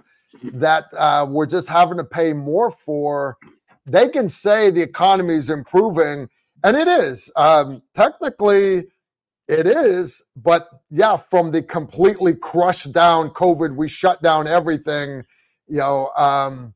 [0.43, 3.37] that uh, we're just having to pay more for.
[3.85, 6.29] They can say the economy is improving,
[6.63, 7.31] and it is.
[7.35, 8.87] Um, technically,
[9.47, 15.23] it is, but yeah, from the completely crushed down COVID, we shut down everything,
[15.67, 16.09] you know.
[16.17, 16.73] Um,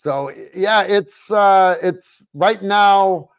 [0.00, 3.30] so yeah, it's uh, it's right now.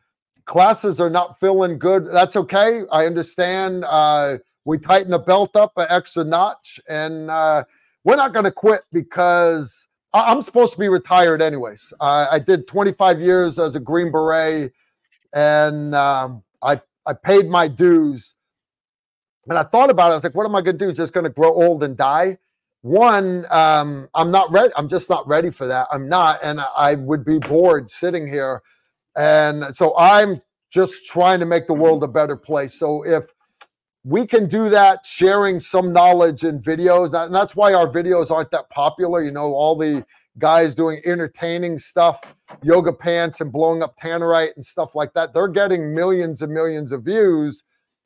[0.45, 2.07] Classes are not feeling good.
[2.07, 2.83] That's okay.
[2.91, 3.85] I understand.
[3.85, 7.63] Uh, we tighten the belt up an extra notch, and uh,
[8.03, 11.93] we're not going to quit because I'm supposed to be retired anyways.
[11.99, 14.73] I did 25 years as a Green Beret,
[15.33, 16.43] and um,
[17.05, 18.35] I paid my dues.
[19.47, 20.11] And I thought about it.
[20.11, 20.93] I was like, what am I going to do?
[20.93, 22.37] Just going to grow old and die?
[22.81, 24.71] One, um, I'm not ready.
[24.75, 25.87] I'm just not ready for that.
[25.91, 26.39] I'm not.
[26.43, 28.61] And I would be bored sitting here.
[29.15, 30.39] And so I'm
[30.71, 32.73] just trying to make the world a better place.
[32.73, 33.25] So if
[34.03, 38.51] we can do that, sharing some knowledge in videos, and that's why our videos aren't
[38.51, 39.23] that popular.
[39.23, 40.05] You know, all the
[40.37, 42.19] guys doing entertaining stuff,
[42.63, 45.33] yoga pants and blowing up tannerite and stuff like that.
[45.33, 47.63] They're getting millions and millions of views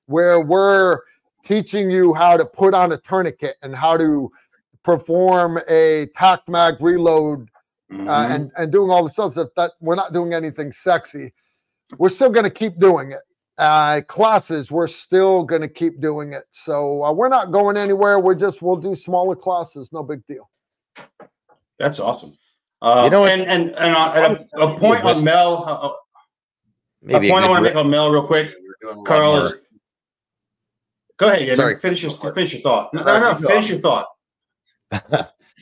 [0.07, 0.99] where we're
[1.43, 4.31] teaching you how to put on a tourniquet and how to
[4.83, 7.49] perform a tac mag reload
[7.91, 8.07] Mhm.
[8.07, 11.33] uh, and and doing all the stuff that, that we're not doing anything sexy.
[11.99, 13.21] We're still going to keep doing it.
[13.59, 16.45] Uh, classes, we're still going to keep doing it.
[16.49, 18.19] So uh, we're not going anywhere.
[18.19, 19.93] We're just we'll do smaller classes.
[19.93, 20.49] No big deal.
[21.79, 22.37] That's awesome.
[22.81, 25.63] Uh, You know what- and and, and, uh, and a, a point on Mel.
[25.67, 25.89] Uh,
[27.01, 28.47] Maybe a point I want to make re- on Mel real quick.
[28.47, 29.55] we're doing a lot Karl is.
[31.17, 31.39] Go ahead.
[31.39, 31.55] Sorry.
[31.55, 31.79] Sorry.
[31.79, 32.93] Finish your finish your thought.
[32.93, 33.47] No, No, no, you go.
[33.47, 34.07] finish your thought.
[34.91, 34.99] I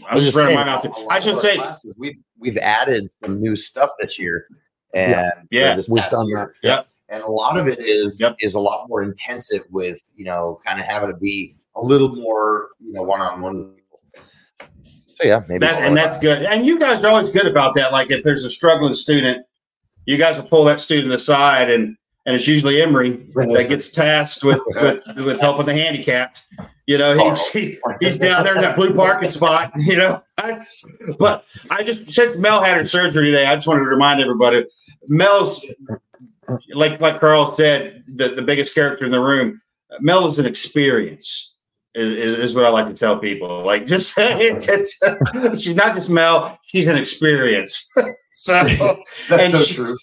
[0.09, 0.83] I was was just running saying, mine out.
[0.83, 1.07] too.
[1.09, 4.47] I should say, classes, we've we've added some new stuff this year,
[4.93, 5.79] and for Yeah.
[5.87, 6.55] We've done year.
[6.63, 6.67] that.
[6.67, 6.87] Yep.
[7.09, 8.37] and a lot of it is Yep.
[8.39, 12.15] is a lot more intensive with you know kind of having to be a little
[12.15, 13.72] more you know one on one.
[15.23, 16.43] So yeah, maybe that, and that's good.
[16.43, 17.91] And you guys are always good about that.
[17.91, 19.45] Like if there's a struggling student,
[20.05, 21.95] you guys will pull that student aside, and
[22.25, 26.45] and it's usually Emery that gets tasked with with, with helping the handicapped.
[26.87, 29.71] You know, he's he, he's down there in that blue parking spot.
[29.79, 30.83] You know, That's-
[31.17, 34.65] but I just since Mel had her surgery today, I just wanted to remind everybody,
[35.07, 35.65] Mel's
[36.73, 39.61] like like Karl said, the, the biggest character in the room.
[39.99, 41.52] Mel is an experience.
[41.95, 43.63] Is, is, is what I like to tell people.
[43.63, 47.91] Like, just it's, it's, she's not just Mel; she's an experience.
[48.29, 48.55] so
[49.29, 49.97] and so she- true.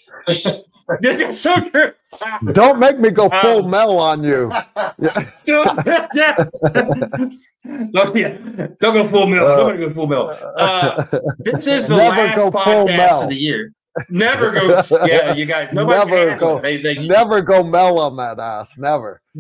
[1.01, 1.93] this is so true.
[2.53, 4.51] Don't make me go full Um, Mel on you.
[4.99, 5.27] Yeah.
[6.15, 6.35] yeah.
[7.93, 8.37] don't, yeah.
[8.81, 9.47] don't go full mill.
[9.47, 10.39] Don't go full Mel.
[10.57, 11.05] Uh,
[11.41, 13.23] this is the Never last go full podcast Mel.
[13.23, 13.73] of the year.
[14.09, 14.83] Never go.
[15.05, 15.69] Yeah, you guys.
[15.73, 18.79] Nobody Never go- They, they, Never go Mel on that ass.
[18.79, 19.21] Never.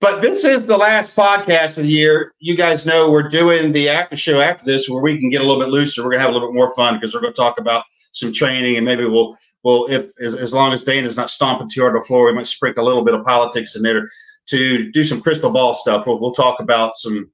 [0.00, 2.32] but this is the last podcast of the year.
[2.38, 5.44] You guys know we're doing the after show after this where we can get a
[5.44, 6.04] little bit looser.
[6.04, 8.76] We're gonna have a little bit more fun because we're gonna talk about some training
[8.76, 12.00] and maybe we'll well if as, as long as Dana's not stomping too hard on
[12.00, 14.08] the floor, we might sprinkle a little bit of politics in there
[14.46, 16.06] to do some crystal ball stuff.
[16.06, 17.30] We'll, we'll talk about some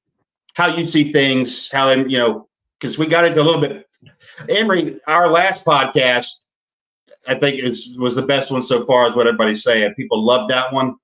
[0.55, 2.49] how you see things, how you know,
[2.83, 3.87] because we got into a little bit.
[4.49, 6.27] Emery, our last podcast,
[7.29, 9.95] I think is was the best one so far, is what everybody's saying.
[9.95, 10.97] People loved that one.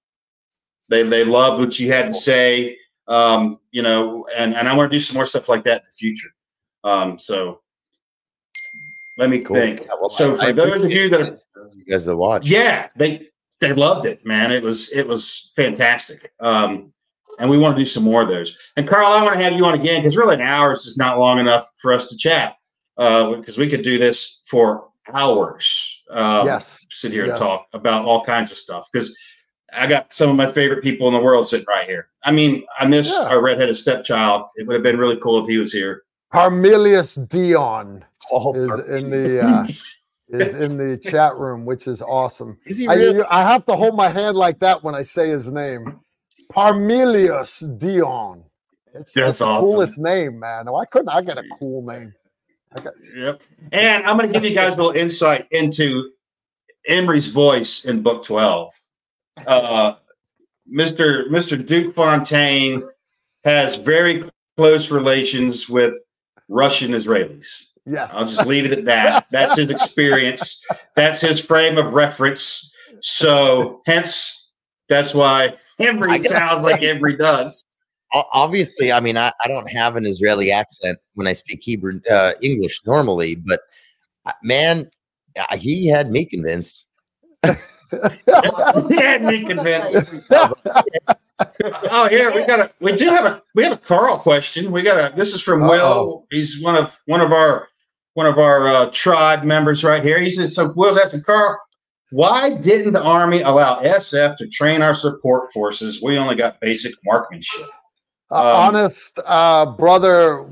[0.88, 2.76] They they loved what you had to say.
[3.06, 5.86] Um, you know, and, and I want to do some more stuff like that in
[5.86, 6.28] the future.
[6.84, 7.60] Um, so
[9.16, 9.56] let me Cool.
[9.56, 9.80] think.
[9.82, 11.36] Yeah, well, so I- I for those of you that are
[11.74, 13.28] you guys that watch, yeah, they
[13.60, 14.50] they loved it, man.
[14.50, 16.32] It was it was fantastic.
[16.40, 16.92] Um,
[17.38, 18.58] and we want to do some more of those.
[18.76, 20.98] And Karl, I want to have you on again because really an hour is just
[20.98, 22.54] not long enough for us to chat.
[22.96, 26.02] Uh, because we could do this for hours.
[26.10, 26.84] Um, yes.
[26.90, 27.30] sit here Yeah.
[27.32, 29.16] and talk about all kinds of stuff because
[29.72, 32.08] I got some of my favorite people in the world sitting right here.
[32.24, 33.28] I mean, I miss Yeah.
[33.28, 34.46] our redheaded stepchild.
[34.56, 36.02] It would have been really cool if he was here.
[36.34, 39.66] Parmelius Dion Oh, is in the uh,
[40.30, 42.58] is in the chat room, which is awesome.
[42.66, 43.18] is he really?
[43.18, 46.00] you- I have to hold my hand like that when I say his name.
[46.52, 48.44] Parmelius Dion.
[48.94, 50.70] It's, That's it's the coolest name, man.
[50.70, 52.14] Why couldn't I get a cool name?
[52.74, 53.42] I got, Yep.
[53.72, 56.10] And I'm going to give you guys a little insight into
[56.86, 58.72] Emery's voice in Book 12.
[59.46, 59.94] Uh,
[60.70, 61.28] Mr.
[61.28, 61.64] Mr.
[61.64, 62.82] Duke Fontaine
[63.44, 65.94] has very close relations with
[66.48, 67.64] Russian Israelis.
[67.86, 68.10] yes.
[68.12, 69.26] I'll just leave it at that.
[69.30, 70.64] That's his experience.
[70.96, 72.74] That's his frame of reference.
[73.00, 74.47] So, hence,
[74.88, 77.64] that's why Emery sounds like Emery does.
[78.12, 82.32] Obviously, I mean, I, I don't have an Israeli accent when I speak Hebrew, uh,
[82.40, 83.60] English normally, but
[84.24, 84.90] uh, man,
[85.38, 86.86] uh, he had me convinced.
[87.44, 87.52] he
[88.96, 90.32] had me convinced.
[91.90, 94.72] Oh, here we got a we do have a we have a Karl question.
[94.72, 95.84] We got a this is from Will.
[95.84, 96.26] Uh-oh.
[96.30, 97.68] He's one of one of our
[98.14, 100.20] one of our uh, tribe members right here.
[100.20, 101.56] He said, "So Will's asking Karl,
[102.10, 106.02] why didn't the Army allow SF to train our support forces?
[106.02, 107.68] We only got basic marksmanship."
[108.30, 108.46] Uh, Um,
[108.76, 110.46] honest uh, brother,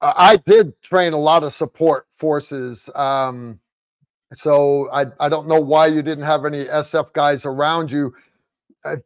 [0.00, 2.88] uh, I did train a lot of support forces.
[2.94, 3.60] Um,
[4.34, 8.14] so I, I don't know why you didn't have any SF guys around you.
[8.84, 8.96] Uh,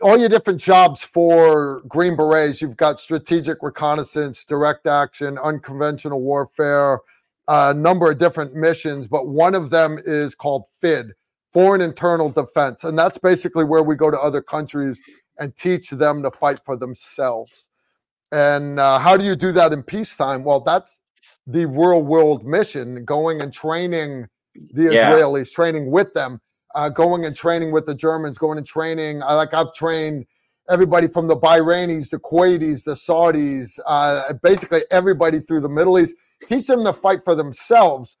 [0.00, 7.00] all your different jobs for Green Berets, you've got strategic reconnaissance, direct action, unconventional warfare,
[7.48, 11.12] a number of different missions, but one of them is called FID,
[11.58, 12.84] Foreign Internal Defense.
[12.84, 15.00] And that's basically where we go to other countries
[15.40, 17.66] and teach them to fight for themselves.
[18.30, 20.44] And uh, how do you do that in peacetime?
[20.44, 20.96] Well, that's
[21.48, 24.28] the real world mission going and training
[24.72, 25.10] the Yeah.
[25.10, 26.40] Israelis, training with them,
[26.76, 29.24] uh, going and training with the Germans, going and training.
[29.24, 30.26] I like I've trained
[30.70, 36.14] everybody from the Bahrainis, the Kuwaitis, the Saudis, uh, basically everybody through the Middle East.
[36.46, 38.16] Teach them to fight for themselves.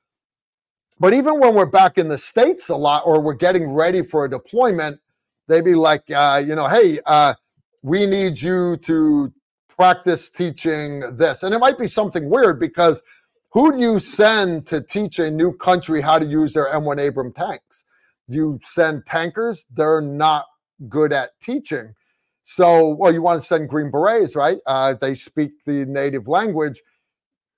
[1.00, 4.24] But even when we're back in the States a lot or we're getting ready for
[4.24, 5.00] a deployment,
[5.46, 7.34] they'd be like, uh, you know, hey, uh,
[7.82, 9.32] we need you to
[9.68, 11.44] practice teaching this.
[11.44, 13.02] And it might be something weird because
[13.50, 17.32] who do you send to teach a new country how to use their M1 Abram
[17.32, 17.84] tanks?
[18.26, 20.46] You send tankers, they're not
[20.88, 21.94] good at teaching.
[22.42, 24.58] So, well, you want to send Green Berets, right?
[24.66, 26.82] Uh, they speak the native language.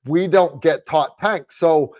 [0.04, 1.58] We don't get taught tanks.
[1.58, 1.94] So,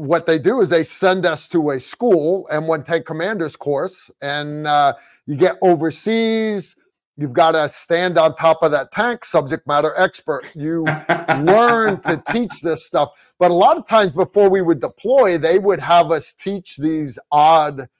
[0.00, 4.66] what they do is they send us to a school, M1 Tank Commanders course, and
[4.66, 4.94] uh,
[5.26, 6.76] you get overseas
[7.20, 10.46] You've got to stand on top of that tank, subject matter expert.
[10.54, 10.84] You
[11.28, 13.10] learn to teach this stuff.
[13.38, 17.18] But a lot of times before we would deploy, they would have us teach these
[17.30, 17.90] odd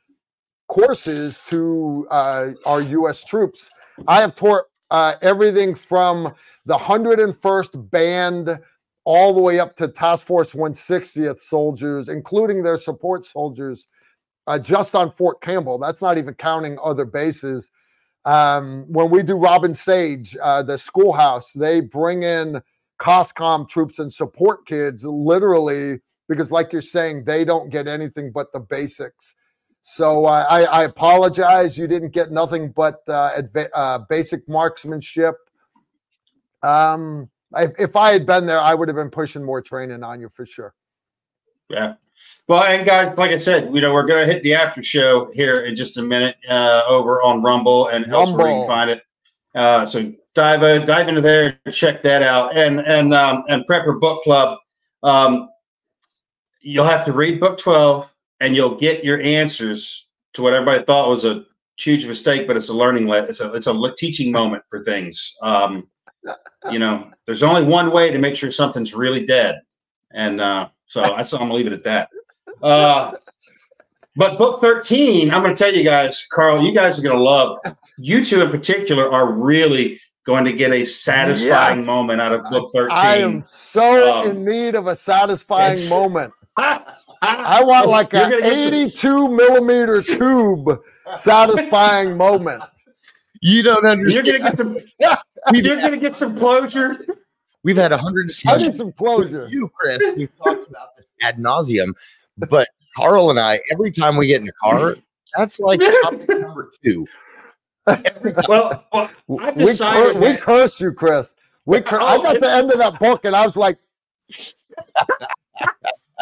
[0.69, 3.23] courses to uh, our U.S.
[3.23, 3.69] troops.
[4.09, 6.33] I have taught uh, everything from
[6.65, 8.59] the 101st Band
[9.11, 13.87] all the way up to Task Force 160th soldiers, including their support soldiers,
[14.47, 15.79] uh, just on Fort Campbell.
[15.79, 17.71] That's not even counting other bases
[18.25, 22.61] um, when we do Robin Sage, uh, the schoolhouse, they bring in
[23.01, 28.53] COSCOM troops and support kids literally because, like you're saying, they don't get anything but
[28.53, 29.35] the basics.
[29.83, 31.79] So uh, I, I, apologize.
[31.79, 33.41] You didn't get nothing but uh,
[33.75, 35.35] uh, basic marksmanship.
[36.63, 40.21] Um, if, if I had been there, I would have been pushing more training on
[40.21, 40.75] you for sure.
[41.69, 41.95] Yeah.
[42.49, 45.31] Well, and guys, like I said, you know, we're going to hit the after show
[45.33, 48.21] here in just a minute uh, over on Rumble and Rumble.
[48.21, 49.03] elsewhere you can find it.
[49.55, 52.57] Uh, so dive uh, dive into there and check that out.
[52.57, 54.59] And and um, and Prepper Book Club,
[55.03, 55.49] um,
[56.61, 61.09] you'll have to read book twelve, and you'll get your answers to what everybody thought
[61.09, 61.45] was a
[61.79, 63.09] huge mistake, but it's a learning.
[63.09, 65.35] Le- it's a it's a teaching moment for things.
[65.43, 65.89] Um,
[66.71, 69.61] you know, there's only one way to make sure something's really dead,
[70.13, 72.11] and uh, so that's I'm gonna leave it at that.
[72.63, 73.13] Uh,
[74.17, 77.23] but book 13, I'm going to tell you guys, Karl, you guys are going to
[77.23, 77.59] love.
[77.97, 81.87] You two in particular are really going to get a satisfying yes.
[81.87, 82.97] moment out of book 13.
[82.97, 86.33] I am so um, in need of a satisfying moment.
[86.57, 90.69] I want like an 82 some, millimeter tube
[91.17, 92.63] satisfying moment.
[93.41, 94.27] You don't understand.
[94.27, 94.77] You're gonna get some.
[95.53, 97.05] you're gonna get some closure.
[97.63, 98.31] We've had a hundred.
[98.47, 99.49] I need some closure.
[99.51, 100.03] You, Chris.
[100.17, 101.93] We've talked about this ad nauseum
[102.49, 104.97] but Karl and I, every time we get in a car,
[105.37, 107.07] that's like topic number two.
[107.87, 109.11] well, well
[109.41, 111.29] I we, cur- we curse you, Chris.
[111.67, 113.79] We cur- oh, I got the end of that book and I was like,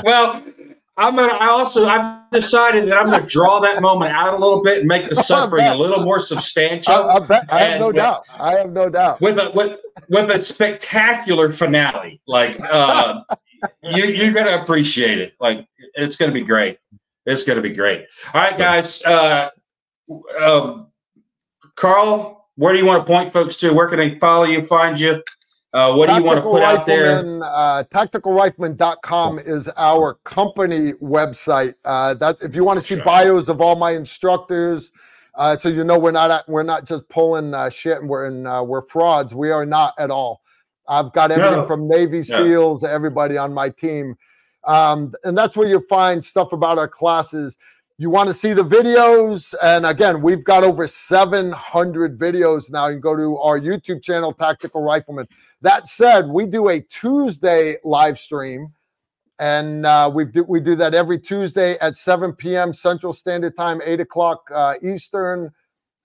[0.02, 0.42] well,
[0.98, 1.32] I'm gonna.
[1.32, 4.88] I also I've decided that I'm gonna draw that moment out a little bit and
[4.88, 6.92] make the suffering a little more substantial.
[6.92, 8.24] I, I, I have no with, doubt.
[8.38, 9.20] I have no doubt.
[9.20, 9.78] With a with
[10.08, 13.22] with a spectacular finale, like uh,
[13.84, 15.34] you you're gonna appreciate it.
[15.38, 16.78] Like it's gonna be great.
[17.26, 18.06] It's gonna be great.
[18.34, 19.00] All right, guys.
[19.04, 19.50] Uh,
[20.42, 20.88] um,
[21.76, 23.72] Karl, where do you want to point folks to?
[23.72, 25.22] Where can they follow you, find you?
[25.74, 27.18] Uh, what do you want to put out there?
[27.42, 31.74] Uh, tacticalrifleman.com is our company website.
[31.84, 34.90] Uh, that if you want to see bios of all my instructors,
[35.34, 38.46] uh, so you know we're not we're not just pulling uh, shit and we're in,
[38.46, 39.34] uh, we're frauds.
[39.34, 40.40] We are not at all.
[40.88, 41.66] I've got everything no.
[41.66, 44.16] from Navy SEALs, everybody on my team.
[44.64, 47.58] Um, and that's where you find stuff about our classes.
[48.00, 49.54] You want to see the videos.
[49.60, 52.86] And again, we've got over 700 videos now.
[52.86, 55.26] You can go to our YouTube channel, Tactical Rifleman.
[55.62, 58.72] That said, we do a Tuesday live stream.
[59.40, 62.72] And uh, we do we do that every Tuesday at 7 p.m.
[62.72, 65.52] Central Standard Time, 8 o'clock uh, Eastern.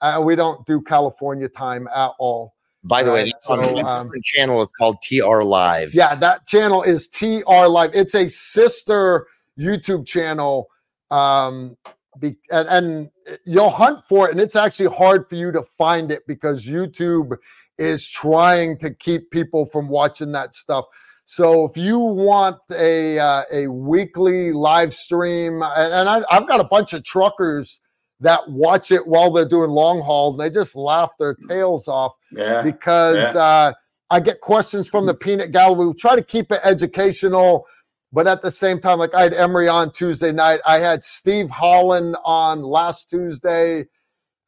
[0.01, 2.53] Uh, we don't do California time at all.
[2.83, 4.61] By the way, that's so, on um, channel.
[4.61, 5.95] It's called TR Live.
[5.95, 7.91] Yeah, that channel is TR Live.
[7.93, 10.67] It's a sister YouTube channel.
[11.13, 11.77] Um,
[12.19, 13.09] be, and, and
[13.45, 17.35] you'll hunt for it, and it's actually hard for you to find it because YouTube
[17.77, 20.85] is trying to keep people from watching that stuff.
[21.25, 26.59] So if you want a uh, a weekly live stream, and, and I, have got
[26.59, 27.79] a bunch of truckers
[28.19, 32.13] that watch it while they're doing long haul and they just laugh their tails off
[32.31, 33.41] yeah, because yeah.
[33.41, 33.73] Uh,
[34.09, 35.87] I get questions from the peanut gallery.
[35.87, 37.65] We try to keep it educational,
[38.13, 41.49] but at the same time, like I had Emery on Tuesday night, I had Steve
[41.49, 43.87] Holland on last Tuesday.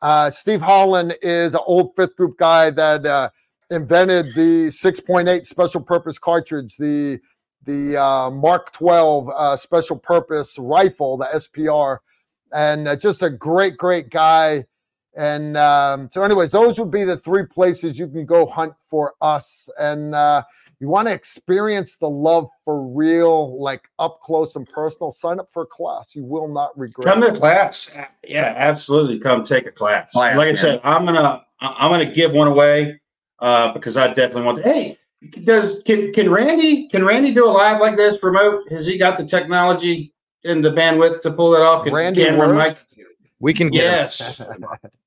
[0.02, 3.30] Uh, Steve Holland is an old fifth group guy that uh,
[3.70, 7.20] invented the 6.8 special purpose cartridge, the
[7.64, 11.98] the uh, Mark 12 uh, special purpose rifle, the SPR
[12.54, 14.66] and uh, just a great, great guy.
[15.16, 19.14] And um, so, anyways, those would be the three places you can go hunt for
[19.22, 19.70] us.
[19.80, 20.44] And uh,
[20.80, 25.12] you want to experience the love for real, like up close and personal.
[25.12, 27.08] Sign up for a class; you will not regret.
[27.08, 27.96] Come to class,
[28.28, 29.20] yeah, absolutely.
[29.20, 30.12] Come take a class.
[30.12, 33.00] Class, like I said, I'm gonna I'm gonna give one away
[33.40, 34.58] uh, because I definitely want.
[34.58, 34.98] To, hey,
[35.46, 38.70] does can can Randy can Randy do a live like this remote?
[38.70, 40.14] Has he got the technology
[40.44, 41.86] and the bandwidth to pull it off?
[41.86, 42.58] Can Randy camera Worth?
[42.58, 43.08] mic?
[43.40, 43.84] We can get.
[43.84, 44.42] Yes.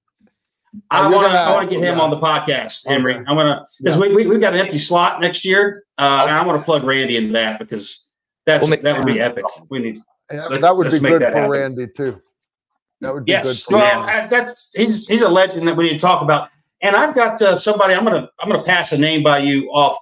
[0.90, 1.32] I want to.
[1.32, 2.03] gonna- I want to get him yeah.
[2.03, 3.15] on the podcast, Henry.
[3.15, 3.24] Okay.
[3.27, 6.45] I'm gonna because we, we we've got an empty slot next year, uh, and I
[6.45, 8.11] want to plug Randy into that because
[8.47, 9.45] that's We'll make that would be epic.
[9.70, 11.51] We need Yeah, that would be good for happen.
[11.51, 12.20] Randy too.
[13.01, 13.45] That would be yes.
[13.45, 14.12] good for Well, Randy.
[14.12, 16.51] I, that's he's he's a legend that we need to talk about.
[16.81, 17.95] And I've got uh, somebody.
[17.95, 19.99] I'm gonna I'm gonna pass a name by you off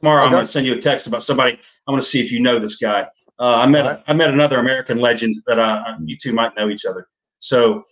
[0.00, 0.24] tomorrow.
[0.24, 1.52] I'm gonna send you a text about somebody.
[1.86, 3.06] I'm gonna see if you know this guy.
[3.38, 4.02] Uh, I met All right.
[4.06, 7.08] I met another American legend that uh, you two might know each other.
[7.40, 7.84] So,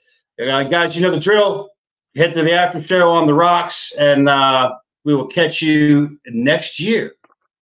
[0.44, 1.70] uh, guys, you know the drill.
[2.14, 4.74] Head to the after show on the rocks, and uh,
[5.05, 7.14] we will catch you next year.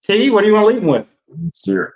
[0.02, 1.06] T, what do you want to leave them with?
[1.54, 1.94] Sure.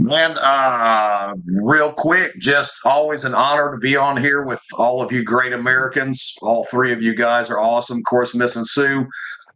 [0.00, 5.10] Man, uh, real quick, just always an honor to be on here with all of
[5.10, 6.36] you great Americans.
[6.40, 7.98] All three of you guys are awesome.
[7.98, 9.06] Of course, missing Sue.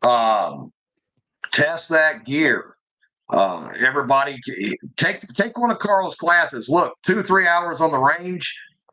[0.02, 0.72] Um,
[1.52, 2.76] test that gear.
[3.30, 4.38] Uh, everybody
[4.96, 6.68] take take one of Karl's classes.
[6.68, 8.52] Look, two three hours on the range.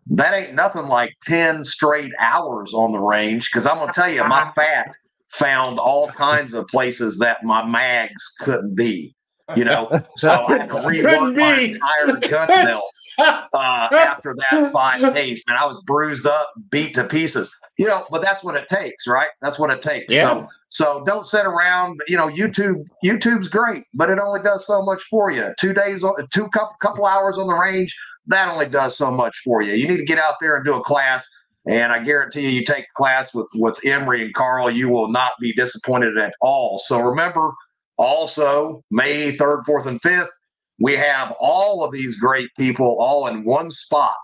[0.10, 3.49] That ain't nothing like ten straight hours on the range.
[3.52, 4.94] Because I'm gonna tell you, my fat
[5.27, 9.15] found all kinds of places that my mags couldn't be.
[9.56, 11.65] You know, so I had to rework my be.
[11.72, 12.84] entire gun belt
[13.19, 15.44] uh, after that five days.
[15.48, 17.56] Man, I was bruised up, beat to pieces.
[17.77, 19.30] You know, but that's what it takes, right?
[19.41, 20.14] That's what it takes.
[20.14, 20.45] Yeah.
[20.45, 21.99] So, so don't sit around.
[22.07, 25.53] You know, YouTube, YouTube's great, but it only does so much for you.
[25.57, 27.95] Two days, on, two couple, couple hours on the range,
[28.30, 29.73] that only does so much for you.
[29.73, 31.27] You need to get out there and do a class.
[31.68, 35.10] And I guarantee you, you take a class with with Emery and Karl, you will
[35.11, 36.80] not be disappointed at all.
[36.80, 37.51] So remember,
[37.97, 40.31] also May third, fourth, and fifth,
[40.80, 44.15] we have all of these great people all in one spot.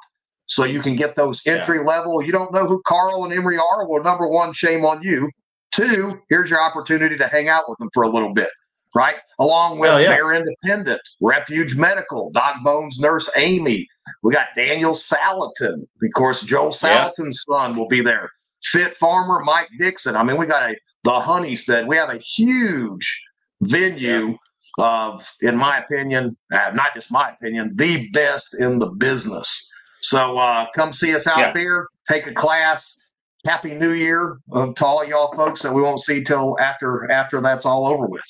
[0.48, 1.54] So you can get those Yeah.
[1.56, 2.22] entry level.
[2.24, 3.88] You don't know who Karl and Emery are?
[3.88, 5.30] Well, number one, shame on you.
[5.72, 8.50] Two, here's your opportunity to hang out with them for a little bit,
[8.96, 9.16] right?
[9.40, 10.10] Along with Hell yeah.
[10.10, 13.88] Bear Independent, Refuge Medical, Doc Bones Nurse Amy.
[14.24, 15.82] We got Daniel Salatin.
[15.82, 17.10] Of course, Joel Yeah.
[17.12, 18.30] Salatin's son will be there.
[18.64, 20.16] Fit Farmer, Mike Dixon.
[20.16, 21.88] I mean, we got a the Honeystead.
[21.88, 23.24] We have a huge
[23.62, 24.38] venue
[24.80, 29.72] of, in my opinion, uh, not just my opinion, the best in the business.
[30.02, 31.52] So uh, come see us out Yeah.
[31.54, 33.00] there, take a class.
[33.46, 37.64] Happy New Year to all y'all folks that we won't see till after after that's
[37.68, 38.24] all over with.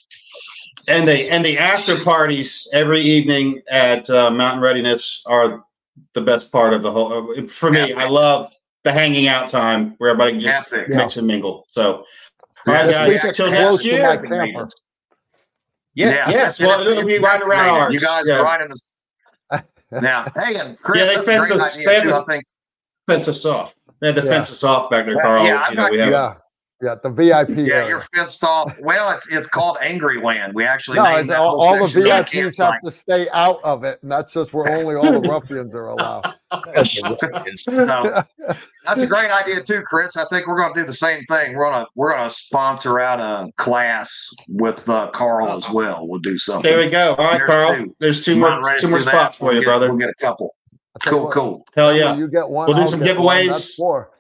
[0.87, 5.63] And the and the after parties every evening at uh, Mountain Readiness are
[6.13, 7.31] the best part of the whole.
[7.37, 8.53] uh, For me, I love
[8.83, 10.89] the hanging out time where everybody can just Epic.
[10.89, 11.65] mix and mingle.
[11.71, 12.05] So, all
[12.67, 14.03] right, guys, keep till next year.
[14.03, 14.69] my camper.
[15.95, 16.59] Yeah, yes.
[16.59, 17.81] Well, it's- it'll be right around designated.
[17.81, 17.93] ours.
[17.93, 18.35] You guys yeah.
[18.39, 19.63] are right in the.
[20.01, 22.13] Now, hey, and Chris, Yeah, they fence us- idea they too.
[22.13, 22.43] I think
[23.07, 23.73] fence us off.
[24.01, 24.29] They had to Yeah.
[24.29, 25.45] fence us off back there, Karl.
[25.45, 26.33] yeah, I've you know, got- we have Yeah,
[26.85, 27.49] yeah, the VIP.
[27.49, 27.87] Yeah, area.
[27.89, 28.77] you're fenced off.
[28.81, 30.53] Well, it's it's called Angry Land.
[30.53, 32.91] We actually No, named it's that all, all the section of our VIPs have to
[32.91, 36.33] stay out of it, and that's just where only all the ruffians are allowed.
[36.85, 37.17] So,
[38.85, 40.15] that's a great idea too, Chris.
[40.17, 41.55] I think we're going to do the same thing.
[41.55, 46.07] We're gonna we're gonna sponsor out a class with uh, Karl as well.
[46.07, 46.69] We'll do something.
[46.69, 47.15] There we go.
[47.15, 47.75] All right, There's Karl.
[47.75, 47.95] two.
[47.99, 49.11] There's two I'm more two more do that.
[49.11, 49.89] spots for We'll you, get- brother.
[49.89, 50.55] We'll get a couple.
[50.95, 51.67] I'll tell you Cool, what, cool.
[51.75, 52.15] Hell when yeah.
[52.15, 52.67] You get one.
[52.67, 53.51] We'll do I'll some get one, giveaways.
[53.51, 54.11] That's four.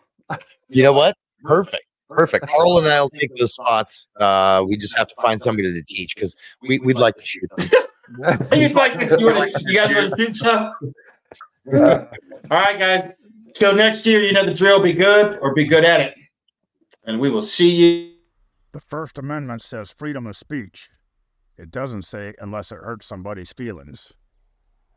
[0.67, 1.15] You know what?
[1.43, 1.83] Perfect.
[2.09, 2.47] Perfect.
[2.47, 4.09] Karl and I'll take those spots.
[4.19, 7.49] Uh, we just have to find somebody to teach because we, we'd like to shoot
[7.57, 7.69] them.
[8.53, 10.71] You'd like to, you, wanna, you guys want to shoot some?
[11.73, 12.07] All
[12.51, 13.11] right, guys.
[13.55, 14.81] Till next year, you know the drill.
[14.81, 16.15] Be good or be good at it.
[17.05, 18.11] And we will see you.
[18.71, 20.89] The First Amendment says freedom of speech.
[21.57, 24.11] It doesn't say unless it hurts somebody's feelings.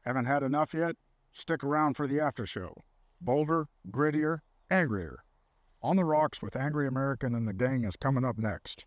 [0.04, 0.96] Haven't had enough yet?
[1.32, 2.74] Stick around for the after show.
[3.20, 4.38] Bolder, grittier,
[4.70, 5.20] angrier.
[5.80, 8.84] On the Rocks with Angry American and the Gang is coming up next.